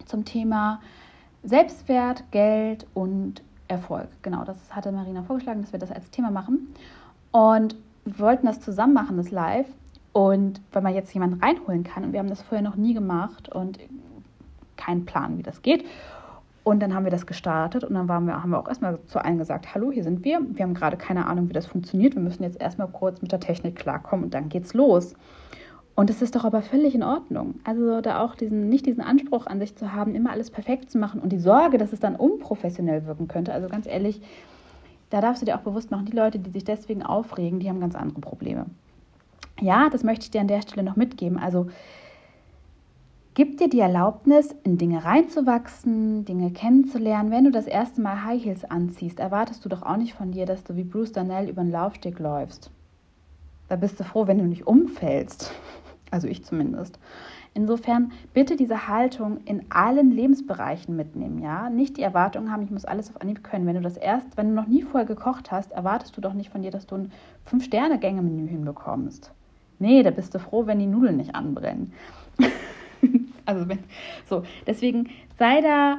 zum 0.06 0.26
Thema 0.26 0.82
Selbstwert, 1.44 2.32
Geld 2.32 2.88
und 2.94 3.44
Erfolg. 3.72 4.08
Genau, 4.22 4.44
das 4.44 4.58
hatte 4.70 4.92
Marina 4.92 5.24
vorgeschlagen, 5.24 5.62
dass 5.62 5.72
wir 5.72 5.80
das 5.80 5.92
als 5.92 6.10
Thema 6.12 6.30
machen. 6.30 6.74
Und 7.32 7.76
wir 8.06 8.20
wollten 8.20 8.46
das 8.46 8.60
zusammen 8.60 8.94
machen, 8.94 9.18
das 9.18 9.32
Live. 9.32 9.68
Und 10.14 10.62
weil 10.74 10.82
man 10.82 10.94
jetzt 10.94 11.14
jemanden 11.14 11.42
reinholen 11.42 11.84
kann, 11.84 12.04
und 12.04 12.12
wir 12.12 12.20
haben 12.20 12.30
das 12.30 12.42
vorher 12.42 12.62
noch 12.62 12.76
nie 12.76 12.94
gemacht 12.94 13.48
und 13.50 13.80
keinen 14.76 15.06
Plan, 15.06 15.38
wie 15.38 15.44
das 15.44 15.62
geht. 15.62 15.86
Und 16.64 16.82
dann 16.82 16.94
haben 16.94 17.06
wir 17.06 17.12
das 17.12 17.26
gestartet 17.26 17.84
und 17.84 17.94
dann 17.96 18.08
waren 18.08 18.26
wir, 18.28 18.44
haben 18.44 18.52
wir 18.52 18.60
auch 18.60 18.68
erstmal 18.68 19.00
zu 19.08 19.24
allen 19.24 19.40
gesagt, 19.40 19.74
hallo, 19.74 19.92
hier 19.92 20.04
sind 20.04 20.24
wir. 20.24 20.42
Wir 20.48 20.64
haben 20.64 20.74
gerade 20.74 20.98
keine 20.98 21.26
Ahnung, 21.26 21.50
wie 21.50 21.54
das 21.54 21.66
funktioniert. 21.66 22.14
Wir 22.14 22.22
müssen 22.22 22.44
jetzt 22.44 22.62
erstmal 22.62 22.88
kurz 22.88 23.22
mit 23.22 23.32
der 23.32 23.40
Technik 23.40 23.78
klarkommen 23.78 24.26
und 24.26 24.34
dann 24.34 24.50
geht's 24.50 24.74
los. 24.74 25.16
Und 25.96 26.10
es 26.10 26.22
ist 26.22 26.36
doch 26.36 26.46
aber 26.46 26.62
völlig 26.62 26.96
in 26.96 27.04
Ordnung. 27.04 27.56
Also 27.64 28.02
da 28.02 28.22
auch 28.22 28.36
diesen, 28.36 28.70
nicht 28.70 28.86
diesen 28.86 29.02
Anspruch 29.02 29.46
an 29.46 29.60
sich 29.60 29.76
zu 29.76 29.94
haben, 29.94 30.16
immer 30.16 30.32
alles 30.32 30.50
perfekt 30.50 30.90
zu 30.90 30.98
machen 30.98 31.22
und 31.22 31.32
die 31.32 31.40
Sorge, 31.40 31.78
dass 31.78 31.94
es 31.94 32.00
dann 32.00 32.16
unprofessionell 32.16 33.06
wirken 33.06 33.28
könnte. 33.28 33.54
Also 33.54 33.68
ganz 33.68 33.88
ehrlich, 33.88 34.22
da 35.10 35.20
darfst 35.20 35.42
du 35.42 35.46
dir 35.46 35.56
auch 35.58 35.62
bewusst 35.62 35.92
machen, 35.92 36.06
die 36.06 36.16
Leute, 36.16 36.40
die 36.40 36.50
sich 36.50 36.64
deswegen 36.64 37.04
aufregen, 37.04 37.60
die 37.60 37.70
haben 37.70 37.82
ganz 37.82 37.96
andere 37.96 38.22
Probleme. 38.22 38.66
Ja, 39.60 39.90
das 39.90 40.04
möchte 40.04 40.24
ich 40.24 40.32
dir 40.32 40.42
an 40.42 40.48
der 40.48 40.62
Stelle 40.62 40.84
noch 40.84 40.96
mitgeben. 40.96 41.38
Also 41.38 41.68
gib 43.34 43.58
dir 43.58 43.70
die 43.70 43.82
Erlaubnis, 43.82 44.56
in 44.64 44.78
Dinge 44.78 45.04
reinzuwachsen, 45.04 46.24
Dinge 46.24 46.52
kennenzulernen. 46.52 47.30
Wenn 47.30 47.44
du 47.44 47.52
das 47.52 47.68
erste 47.68 48.02
Mal 48.02 48.24
High 48.24 48.44
Heels 48.44 48.64
anziehst, 48.64 49.20
erwartest 49.20 49.64
du 49.66 49.70
doch 49.70 49.84
auch 49.84 49.98
nicht 49.98 50.14
von 50.14 50.32
dir, 50.32 50.46
dass 50.46 50.64
du 50.64 50.78
wie 50.78 50.84
Bruce 50.86 51.12
Darnell 51.12 51.50
über 51.50 51.62
den 51.62 51.72
Laufsteg 51.72 52.18
läufst. 52.18 52.72
Da 53.68 53.76
bist 53.76 54.00
du 54.00 54.04
froh, 54.04 54.28
wenn 54.28 54.38
du 54.38 54.46
nicht 54.46 54.66
umfällst. 54.66 55.52
Also 56.12 56.28
ich 56.28 56.44
zumindest. 56.44 57.00
Insofern 57.54 58.12
bitte 58.34 58.56
diese 58.56 58.88
Haltung 58.88 59.40
in 59.46 59.66
allen 59.70 60.12
Lebensbereichen 60.12 60.96
mitnehmen, 60.96 61.40
ja. 61.40 61.70
Nicht 61.70 61.98
die 61.98 62.02
Erwartung 62.02 62.52
haben, 62.52 62.64
ich 62.64 62.72
muss 62.72 62.86
alles 62.86 63.10
auf 63.10 63.22
Anhieb 63.22 63.44
können. 63.44 63.66
Wenn 63.66 63.76
du 63.76 63.82
das 63.82 63.98
erst, 63.98 64.38
wenn 64.38 64.50
du 64.50 64.54
noch 64.54 64.68
nie 64.68 64.84
vorher 64.84 65.08
gekocht 65.08 65.52
hast, 65.52 65.72
erwartest 65.72 66.16
du 66.16 66.22
doch 66.22 66.34
nicht 66.34 66.50
von 66.50 66.62
dir, 66.62 66.72
dass 66.72 66.86
du 66.86 66.96
ein 66.96 67.12
Fünf-Sterne-Gänge-Menü 67.46 68.48
hinbekommst. 68.48 69.32
Nee, 69.80 70.04
da 70.04 70.12
bist 70.12 70.36
du 70.36 70.40
froh, 70.40 70.68
wenn 70.68 70.80
die 70.80 70.86
Nudeln 70.86 71.18
nicht 71.18 71.34
anbrennen. 71.34 71.92
also 73.46 73.68
wenn, 73.68 73.80
so, 74.30 74.44
deswegen 74.68 75.10
sei 75.38 75.62
da 75.62 75.98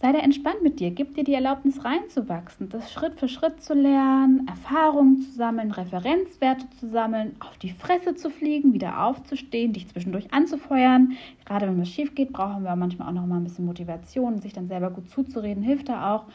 Sei 0.00 0.12
da 0.12 0.18
entspannt 0.18 0.62
mit 0.62 0.80
dir, 0.80 0.90
gib 0.90 1.14
dir 1.14 1.24
die 1.24 1.32
Erlaubnis 1.34 1.84
reinzuwachsen, 1.84 2.68
das 2.68 2.92
Schritt 2.92 3.18
für 3.18 3.28
Schritt 3.28 3.62
zu 3.62 3.74
lernen, 3.74 4.46
Erfahrungen 4.46 5.22
zu 5.22 5.30
sammeln, 5.32 5.70
Referenzwerte 5.70 6.68
zu 6.78 6.88
sammeln, 6.88 7.36
auf 7.40 7.56
die 7.58 7.70
Fresse 7.70 8.14
zu 8.14 8.28
fliegen, 8.28 8.74
wieder 8.74 9.04
aufzustehen, 9.04 9.72
dich 9.72 9.88
zwischendurch 9.88 10.32
anzufeuern. 10.34 11.12
Gerade 11.46 11.68
wenn 11.68 11.80
was 11.80 11.88
schief 11.88 12.14
geht, 12.14 12.32
brauchen 12.32 12.64
wir 12.64 12.76
manchmal 12.76 13.08
auch 13.08 13.12
noch 13.12 13.26
mal 13.26 13.36
ein 13.36 13.44
bisschen 13.44 13.64
Motivation, 13.64 14.40
sich 14.40 14.52
dann 14.52 14.68
selber 14.68 14.90
gut 14.90 15.08
zuzureden, 15.08 15.62
hilft 15.62 15.88
da 15.88 16.14
auch. 16.14 16.26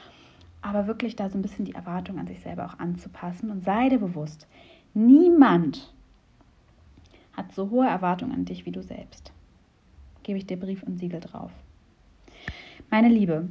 aber 0.61 0.87
wirklich 0.87 1.15
da 1.15 1.29
so 1.29 1.37
ein 1.37 1.41
bisschen 1.41 1.65
die 1.65 1.75
Erwartung 1.75 2.19
an 2.19 2.27
sich 2.27 2.41
selber 2.41 2.65
auch 2.65 2.79
anzupassen 2.79 3.49
und 3.49 3.63
sei 3.63 3.89
dir 3.89 3.99
bewusst, 3.99 4.47
niemand 4.93 5.93
hat 7.33 7.53
so 7.53 7.69
hohe 7.69 7.87
Erwartungen 7.87 8.33
an 8.33 8.45
dich 8.45 8.65
wie 8.65 8.71
du 8.71 8.81
selbst. 8.83 9.31
Gebe 10.23 10.37
ich 10.37 10.45
dir 10.47 10.59
Brief 10.59 10.83
und 10.83 10.97
Siegel 10.97 11.21
drauf. 11.21 11.51
Meine 12.91 13.09
Liebe, 13.09 13.47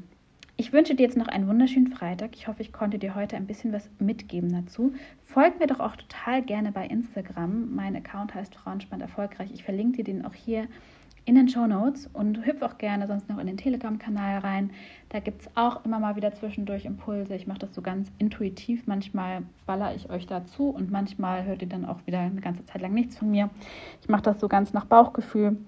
ich 0.57 0.73
wünsche 0.73 0.97
dir 0.97 1.05
jetzt 1.05 1.17
noch 1.17 1.29
einen 1.29 1.47
wunderschönen 1.47 1.87
Freitag. 1.87 2.31
Ich 2.35 2.49
hoffe, 2.49 2.61
ich 2.61 2.73
konnte 2.73 2.99
dir 2.99 3.15
heute 3.15 3.37
ein 3.37 3.47
bisschen 3.47 3.73
was 3.73 3.89
mitgeben 4.01 4.51
dazu. 4.53 4.93
Folg 5.27 5.61
mir 5.61 5.69
doch 5.69 5.79
auch 5.79 5.95
total 5.95 6.43
gerne 6.43 6.73
bei 6.73 6.85
Instagram. 6.85 7.73
Mein 7.73 7.95
Account 7.95 8.35
heißt 8.35 8.57
Frauenspann 8.57 9.01
erfolgreich. 9.01 9.53
Ich 9.55 9.63
verlinke 9.63 9.99
dir 9.99 10.05
den 10.13 10.25
auch 10.25 10.35
hier 10.35 10.67
in 11.25 11.37
den 11.37 11.49
Show 11.49 11.69
Notes 11.69 12.11
und 12.13 12.45
hüpf 12.47 12.63
auch 12.63 12.79
gerne 12.79 13.07
sonst 13.07 13.29
noch 13.29 13.39
in 13.39 13.47
den 13.47 13.57
Telegram-Kanal 13.57 14.39
rein. 14.41 14.71
Da 15.11 15.21
gibt 15.21 15.43
es 15.43 15.51
auch 15.55 15.85
immer 15.85 16.01
mal 16.01 16.17
wieder 16.17 16.35
zwischendurch 16.35 16.85
Impulse. 16.85 17.37
Ich 17.37 17.47
mache 17.47 17.61
das 17.61 17.73
so 17.77 17.81
ganz 17.81 18.11
intuitiv. 18.19 18.89
Manchmal 18.89 19.45
baller 19.67 19.95
ich 19.95 20.11
euch 20.11 20.27
dazu 20.27 20.71
und 20.71 20.91
manchmal 20.91 21.45
hört 21.45 21.63
ihr 21.63 21.69
dann 21.69 21.85
auch 21.85 22.05
wieder 22.07 22.19
eine 22.19 22.41
ganze 22.41 22.67
Zeit 22.67 22.83
lang 22.83 22.93
nichts 22.93 23.17
von 23.17 23.31
mir. 23.31 23.51
Ich 24.03 24.09
mache 24.09 24.23
das 24.23 24.41
so 24.41 24.49
ganz 24.49 24.73
nach 24.73 24.87
Bauchgefühl. 24.87 25.59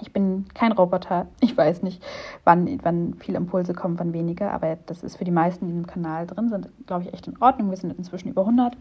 Ich 0.00 0.12
bin 0.12 0.46
kein 0.54 0.72
Roboter. 0.72 1.26
Ich 1.40 1.56
weiß 1.56 1.82
nicht, 1.82 2.02
wann, 2.44 2.78
wann 2.82 3.14
viele 3.14 3.38
Impulse 3.38 3.74
kommen, 3.74 3.98
wann 3.98 4.12
weniger. 4.12 4.52
Aber 4.52 4.76
das 4.86 5.02
ist 5.02 5.16
für 5.16 5.24
die 5.24 5.30
meisten, 5.30 5.66
die 5.66 5.72
im 5.72 5.86
Kanal 5.86 6.26
drin 6.26 6.48
sind, 6.48 6.68
glaube 6.86 7.04
ich, 7.04 7.12
echt 7.12 7.26
in 7.26 7.40
Ordnung. 7.40 7.70
Wir 7.70 7.76
sind 7.76 7.96
inzwischen 7.96 8.28
über 8.28 8.42
100. 8.42 8.76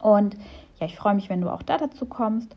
Und 0.00 0.36
ja, 0.78 0.86
ich 0.86 0.96
freue 0.96 1.14
mich, 1.14 1.30
wenn 1.30 1.40
du 1.40 1.50
auch 1.50 1.62
da 1.62 1.78
dazu 1.78 2.06
kommst. 2.06 2.56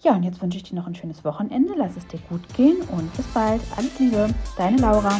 Ja, 0.00 0.14
und 0.16 0.24
jetzt 0.24 0.42
wünsche 0.42 0.56
ich 0.56 0.64
dir 0.64 0.74
noch 0.74 0.86
ein 0.86 0.94
schönes 0.94 1.24
Wochenende. 1.24 1.74
Lass 1.76 1.96
es 1.96 2.06
dir 2.08 2.18
gut 2.28 2.42
gehen 2.54 2.78
und 2.90 3.14
bis 3.16 3.26
bald. 3.28 3.62
Alles 3.76 3.98
Liebe, 3.98 4.28
deine 4.56 4.78
Laura. 4.78 5.12